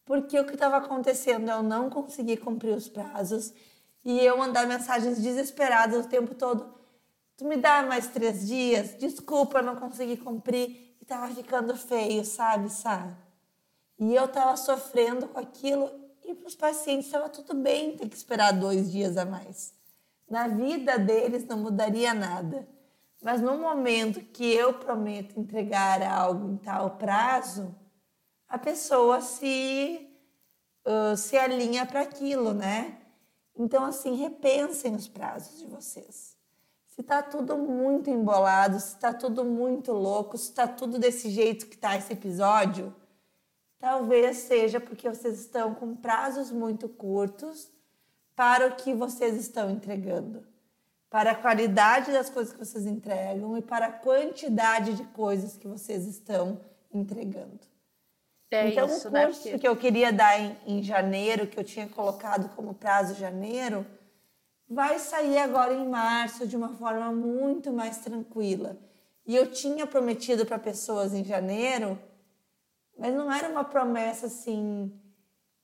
Porque 0.04 0.38
o 0.38 0.46
que 0.46 0.56
estava 0.56 0.78
acontecendo 0.78 1.50
eu 1.50 1.64
não 1.64 1.90
conseguir 1.90 2.38
cumprir 2.38 2.76
os 2.76 2.90
prazos 2.90 3.54
e 4.04 4.20
eu 4.20 4.38
mandar 4.38 4.68
mensagens 4.68 5.22
desesperadas 5.22 6.06
o 6.06 6.10
tempo 6.10 6.36
todo. 6.36 6.81
Tu 7.42 7.48
me 7.48 7.58
dá 7.58 7.82
mais 7.82 8.08
três 8.08 8.48
dias? 8.48 8.94
Desculpa, 9.00 9.64
não 9.64 9.76
consegui 9.76 10.16
cumprir. 10.16 10.96
E 11.02 11.06
tava 11.06 11.34
ficando 11.34 11.76
feio, 11.76 12.24
sabe, 12.24 12.70
sabe? 12.70 13.16
E 13.98 14.14
eu 14.14 14.28
tava 14.28 14.56
sofrendo 14.56 15.28
com 15.28 15.40
aquilo 15.40 15.90
e 16.24 16.36
para 16.36 16.48
os 16.48 16.54
pacientes 16.54 17.08
estava 17.08 17.30
tudo 17.30 17.56
bem 17.56 17.98
ter 17.98 18.08
que 18.08 18.16
esperar 18.16 18.52
dois 18.52 18.92
dias 18.92 19.18
a 19.18 19.26
mais. 19.26 19.74
Na 20.30 20.48
vida 20.48 21.00
deles 21.00 21.44
não 21.48 21.58
mudaria 21.58 22.14
nada. 22.14 22.68
Mas 23.20 23.42
no 23.42 23.58
momento 23.58 24.22
que 24.22 24.54
eu 24.54 24.76
prometo 24.76 25.40
entregar 25.40 26.04
algo 26.04 26.48
em 26.48 26.58
tal 26.58 26.92
prazo, 26.92 27.76
a 28.48 28.60
pessoa 28.60 29.20
se, 29.20 30.08
uh, 30.86 31.18
se 31.18 31.36
alinha 31.40 31.88
para 31.88 32.02
aquilo, 32.02 32.54
né? 32.54 33.00
Então, 33.58 33.84
assim, 33.84 34.14
repensem 34.14 34.94
os 34.94 35.08
prazos 35.08 35.58
de 35.58 35.66
vocês. 35.66 36.40
Se 36.92 37.00
está 37.00 37.24
tudo 37.24 37.58
muito 37.58 38.10
embolado, 38.10 38.78
se 38.78 38.96
está 38.96 39.14
tudo 39.14 39.46
muito 39.46 39.94
louco, 39.94 40.38
se 40.38 40.50
está 40.50 40.68
tudo 40.68 41.00
desse 41.00 41.30
jeito 41.30 41.68
que 41.68 41.76
está 41.76 41.96
esse 41.96 42.12
episódio, 42.12 42.94
talvez 43.80 44.38
seja 44.38 44.78
porque 44.78 45.10
vocês 45.10 45.40
estão 45.40 45.74
com 45.74 45.96
prazos 45.96 46.52
muito 46.52 46.90
curtos 46.90 47.72
para 48.36 48.68
o 48.68 48.76
que 48.76 48.94
vocês 48.94 49.38
estão 49.38 49.70
entregando, 49.70 50.46
para 51.10 51.32
a 51.32 51.36
qualidade 51.36 52.12
das 52.12 52.30
coisas 52.30 52.52
que 52.52 52.60
vocês 52.60 52.86
entregam 52.86 53.58
e 53.58 53.62
para 53.62 53.86
a 53.86 53.92
quantidade 53.92 54.94
de 54.94 55.06
coisas 55.06 55.56
que 55.56 55.70
vocês 55.70 56.06
estão 56.06 56.60
entregando. 56.94 57.62
É 58.52 58.68
então, 58.68 58.86
isso, 58.86 59.08
o 59.08 59.12
né, 59.12 59.28
curso 59.28 59.50
né? 59.50 59.58
que 59.58 59.68
eu 59.68 59.78
queria 59.78 60.12
dar 60.12 60.38
em, 60.38 60.58
em 60.68 60.84
janeiro, 60.84 61.48
que 61.48 61.58
eu 61.58 61.64
tinha 61.64 61.88
colocado 61.88 62.54
como 62.54 62.74
prazo 62.74 63.16
janeiro, 63.16 63.88
vai 64.72 64.98
sair 65.00 65.38
agora 65.38 65.74
em 65.74 65.86
março 65.86 66.48
de 66.48 66.56
uma 66.56 66.70
forma 66.70 67.12
muito 67.12 67.74
mais 67.74 67.98
tranquila. 67.98 68.78
E 69.28 69.36
eu 69.36 69.52
tinha 69.52 69.86
prometido 69.86 70.46
para 70.46 70.58
pessoas 70.58 71.14
em 71.14 71.26
janeiro, 71.26 72.00
mas 72.98 73.14
não 73.14 73.30
era 73.30 73.50
uma 73.50 73.66
promessa 73.66 74.28
assim, 74.28 74.90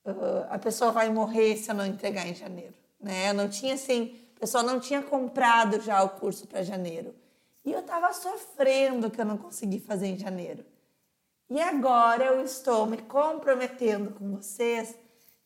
uh, 0.06 0.46
a 0.50 0.60
pessoa 0.60 0.92
vai 0.92 1.10
morrer 1.10 1.56
se 1.56 1.72
eu 1.72 1.76
não 1.76 1.86
entregar 1.86 2.28
em 2.28 2.36
janeiro, 2.36 2.74
né? 3.00 3.30
Eu 3.30 3.34
não 3.34 3.48
tinha 3.48 3.76
assim, 3.76 4.20
a 4.36 4.42
pessoa 4.42 4.62
não 4.62 4.78
tinha 4.78 5.02
comprado 5.02 5.80
já 5.80 6.04
o 6.04 6.10
curso 6.10 6.46
para 6.46 6.62
janeiro. 6.62 7.16
E 7.64 7.72
eu 7.72 7.80
estava 7.80 8.12
sofrendo 8.12 9.10
que 9.10 9.22
eu 9.22 9.26
não 9.26 9.38
consegui 9.38 9.80
fazer 9.80 10.08
em 10.08 10.18
janeiro. 10.18 10.66
E 11.50 11.62
agora 11.62 12.26
eu 12.26 12.44
estou 12.44 12.86
me 12.86 12.98
comprometendo 12.98 14.14
com 14.14 14.36
vocês 14.36 14.96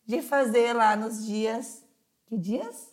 de 0.03 0.19
fazer 0.23 0.73
lá 0.73 0.95
nos 0.95 1.23
dias. 1.23 1.83
Que 2.25 2.35
dias? 2.35 2.90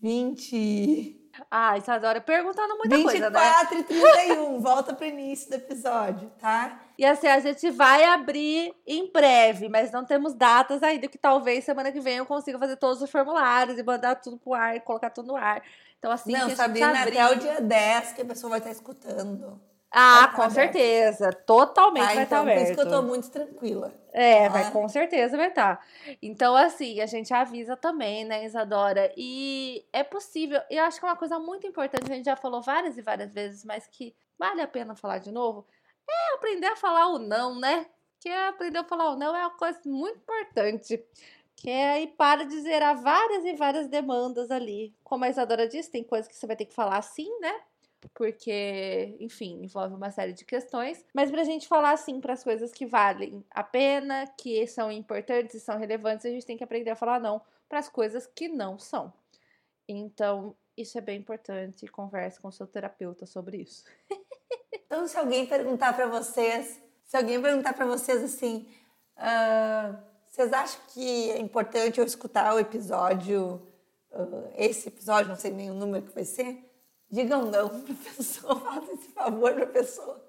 20. 0.00 1.18
Ah, 1.50 1.78
Isadora, 1.78 2.20
perguntando 2.20 2.76
muita 2.76 2.96
24 2.96 3.04
coisa, 3.04 3.30
né? 3.30 3.40
24 3.40 3.78
e 3.78 3.84
31, 3.84 4.58
volta 4.60 4.94
para 4.94 5.06
o 5.06 5.08
início 5.08 5.48
do 5.48 5.54
episódio, 5.54 6.30
tá? 6.38 6.80
E 6.98 7.04
assim, 7.04 7.28
a 7.28 7.38
gente 7.38 7.70
vai 7.70 8.04
abrir 8.04 8.74
em 8.86 9.10
breve, 9.12 9.68
mas 9.68 9.92
não 9.92 10.04
temos 10.04 10.34
datas 10.34 10.82
ainda, 10.82 11.06
que 11.06 11.18
talvez 11.18 11.64
semana 11.64 11.92
que 11.92 12.00
vem 12.00 12.16
eu 12.16 12.26
consiga 12.26 12.58
fazer 12.58 12.76
todos 12.76 13.00
os 13.00 13.10
formulários 13.10 13.78
e 13.78 13.82
mandar 13.82 14.16
tudo 14.16 14.36
pro 14.36 14.54
ar, 14.54 14.80
colocar 14.80 15.10
tudo 15.10 15.28
no 15.28 15.36
ar. 15.36 15.62
Então, 15.98 16.10
assim, 16.10 16.32
não, 16.32 16.46
que 16.46 16.52
a 16.52 16.56
Sabrina, 16.56 17.02
abrir... 17.02 17.18
até 17.18 17.36
o 17.36 17.38
dia 17.38 17.60
10 17.60 18.12
que 18.12 18.22
a 18.22 18.24
pessoa 18.24 18.50
vai 18.50 18.58
estar 18.58 18.70
escutando. 18.70 19.60
Ah, 19.90 20.32
com 20.34 20.42
aberto. 20.42 20.54
certeza. 20.54 21.32
Totalmente 21.32 22.02
ah, 22.02 22.14
vai 22.14 22.24
então, 22.24 22.24
estar 22.24 22.40
aberto. 22.40 22.58
Por 22.58 22.64
isso 22.64 22.74
que 22.74 22.80
eu 22.80 22.90
tô 22.90 23.02
muito 23.02 23.30
tranquila. 23.30 23.94
É, 24.12 24.46
ah. 24.46 24.48
vai, 24.48 24.70
com 24.70 24.88
certeza 24.88 25.36
vai 25.36 25.48
estar. 25.48 25.84
Então, 26.22 26.54
assim, 26.54 27.00
a 27.00 27.06
gente 27.06 27.32
avisa 27.32 27.76
também, 27.76 28.24
né, 28.24 28.44
Isadora? 28.44 29.12
E 29.16 29.84
é 29.92 30.02
possível, 30.04 30.60
eu 30.70 30.84
acho 30.84 30.98
que 31.00 31.06
é 31.06 31.08
uma 31.08 31.16
coisa 31.16 31.38
muito 31.38 31.66
importante, 31.66 32.10
a 32.10 32.14
gente 32.14 32.26
já 32.26 32.36
falou 32.36 32.60
várias 32.60 32.98
e 32.98 33.02
várias 33.02 33.32
vezes, 33.32 33.64
mas 33.64 33.86
que 33.86 34.14
vale 34.38 34.60
a 34.60 34.68
pena 34.68 34.94
falar 34.94 35.18
de 35.18 35.32
novo, 35.32 35.66
é 36.08 36.34
aprender 36.34 36.66
a 36.66 36.76
falar 36.76 37.08
o 37.08 37.18
não, 37.18 37.58
né? 37.58 37.86
Que 38.20 38.28
é 38.28 38.48
aprender 38.48 38.78
a 38.78 38.84
falar 38.84 39.10
o 39.10 39.16
não 39.16 39.34
é 39.34 39.40
uma 39.40 39.50
coisa 39.50 39.78
muito 39.86 40.18
importante. 40.18 41.02
Que 41.56 41.70
é 41.70 41.90
aí 41.90 42.06
para 42.06 42.44
de 42.44 42.60
zerar 42.60 43.00
várias 43.00 43.44
e 43.44 43.52
várias 43.54 43.88
demandas 43.88 44.50
ali. 44.50 44.94
Como 45.02 45.24
a 45.24 45.28
Isadora 45.28 45.66
disse, 45.66 45.90
tem 45.90 46.04
coisas 46.04 46.28
que 46.28 46.36
você 46.36 46.46
vai 46.46 46.54
ter 46.54 46.66
que 46.66 46.74
falar 46.74 47.02
sim, 47.02 47.28
né? 47.40 47.52
Porque, 48.14 49.16
enfim, 49.20 49.64
envolve 49.64 49.94
uma 49.94 50.10
série 50.10 50.32
de 50.32 50.44
questões. 50.44 51.04
Mas 51.14 51.30
para 51.30 51.40
a 51.40 51.44
gente 51.44 51.66
falar 51.66 51.92
assim 51.92 52.20
para 52.20 52.32
as 52.32 52.44
coisas 52.44 52.72
que 52.72 52.86
valem 52.86 53.44
a 53.50 53.62
pena, 53.62 54.26
que 54.38 54.66
são 54.66 54.90
importantes 54.92 55.54
e 55.54 55.60
são 55.60 55.78
relevantes, 55.78 56.26
a 56.26 56.30
gente 56.30 56.46
tem 56.46 56.56
que 56.56 56.64
aprender 56.64 56.90
a 56.90 56.96
falar 56.96 57.20
não 57.20 57.40
para 57.68 57.78
as 57.78 57.88
coisas 57.88 58.26
que 58.26 58.48
não 58.48 58.78
são. 58.78 59.12
Então, 59.88 60.54
isso 60.76 60.96
é 60.96 61.00
bem 61.00 61.18
importante. 61.18 61.86
Converse 61.88 62.40
com 62.40 62.48
o 62.48 62.52
seu 62.52 62.66
terapeuta 62.66 63.26
sobre 63.26 63.58
isso. 63.58 63.84
então, 64.72 65.06
se 65.08 65.18
alguém 65.18 65.46
perguntar 65.46 65.92
para 65.94 66.06
vocês, 66.06 66.80
se 67.04 67.16
alguém 67.16 67.40
perguntar 67.40 67.72
para 67.72 67.86
vocês 67.86 68.22
assim, 68.22 68.68
uh, 69.16 69.98
vocês 70.28 70.52
acham 70.52 70.80
que 70.88 71.30
é 71.30 71.38
importante 71.38 71.98
eu 71.98 72.06
escutar 72.06 72.54
o 72.54 72.58
episódio, 72.58 73.60
uh, 74.12 74.52
esse 74.56 74.88
episódio, 74.88 75.30
não 75.30 75.36
sei 75.36 75.50
nem 75.50 75.70
o 75.70 75.74
número 75.74 76.06
que 76.06 76.14
vai 76.14 76.24
ser? 76.24 76.67
Digam 77.10 77.46
não 77.46 77.68
para 77.80 77.92
a 77.92 78.14
pessoa, 78.16 78.60
façam 78.60 78.94
esse 78.94 79.08
favor 79.08 79.54
para 79.54 79.64
a 79.64 79.68
pessoa. 79.68 80.28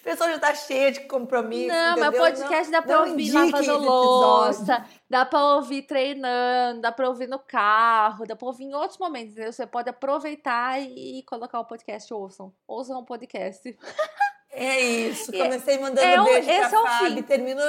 A 0.00 0.04
pessoa 0.04 0.28
já 0.30 0.36
está 0.36 0.54
cheia 0.54 0.92
de 0.92 1.00
compromisso. 1.00 1.68
Não, 1.68 1.92
entendeu? 1.92 2.10
mas 2.12 2.38
podcast 2.38 2.70
não, 2.70 2.80
dá 2.80 2.82
para 2.82 3.00
ouvir 3.00 3.32
lavando 3.32 3.78
louça, 3.78 4.86
dá 5.08 5.24
para 5.24 5.54
ouvir 5.54 5.82
treinando, 5.82 6.80
dá 6.80 6.92
para 6.92 7.08
ouvir 7.08 7.26
no 7.26 7.38
carro, 7.38 8.26
dá 8.26 8.36
para 8.36 8.46
ouvir 8.46 8.64
em 8.64 8.74
outros 8.74 8.98
momentos. 8.98 9.32
Entendeu? 9.32 9.52
Você 9.52 9.66
pode 9.66 9.88
aproveitar 9.88 10.80
e 10.80 11.24
colocar 11.26 11.58
o 11.58 11.64
podcast 11.64 12.12
ouçam. 12.12 12.52
Ouçam 12.66 12.98
o 12.98 13.04
podcast. 13.04 13.76
É 14.58 14.80
isso. 14.80 15.30
Comecei 15.30 15.78
mandando 15.78 16.00
é, 16.00 16.24
beijo 16.24 16.50
esse 16.50 16.70
pra 16.70 16.80
é 16.80 16.82
Fábio. 16.82 17.22
Termino, 17.24 17.60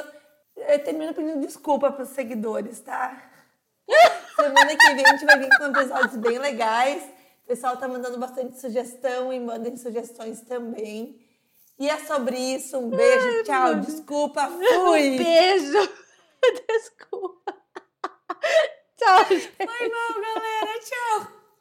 eu 0.56 0.80
termino 0.80 1.14
pedindo 1.14 1.42
desculpa 1.42 1.92
para 1.92 2.04
os 2.04 2.10
seguidores, 2.10 2.80
tá? 2.80 3.30
Semana 4.38 4.74
que 4.74 4.94
vem 4.94 5.06
a 5.06 5.10
gente 5.10 5.26
vai 5.26 5.38
vir 5.38 5.50
com 5.58 5.66
episódios 5.66 6.16
bem 6.16 6.40
legais. 6.40 7.17
O 7.48 7.56
pessoal 7.56 7.78
tá 7.78 7.88
mandando 7.88 8.18
bastante 8.18 8.60
sugestão 8.60 9.32
e 9.32 9.40
mandem 9.40 9.78
sugestões 9.78 10.42
também. 10.42 11.18
E 11.80 11.90
é 11.90 11.98
sobre 12.00 12.38
isso. 12.38 12.78
Um 12.78 12.90
beijo, 12.90 13.26
Ai, 13.26 13.44
tchau, 13.44 13.76
desculpa, 13.76 14.50
fui. 14.50 15.14
Um 15.14 15.18
beijo. 15.18 15.90
Desculpa. 16.68 17.56
tchau, 18.98 19.26
gente. 19.30 19.50
Foi 19.56 19.90
mal, 19.90 20.22
galera. 20.22 20.80
Tchau. 20.82 21.37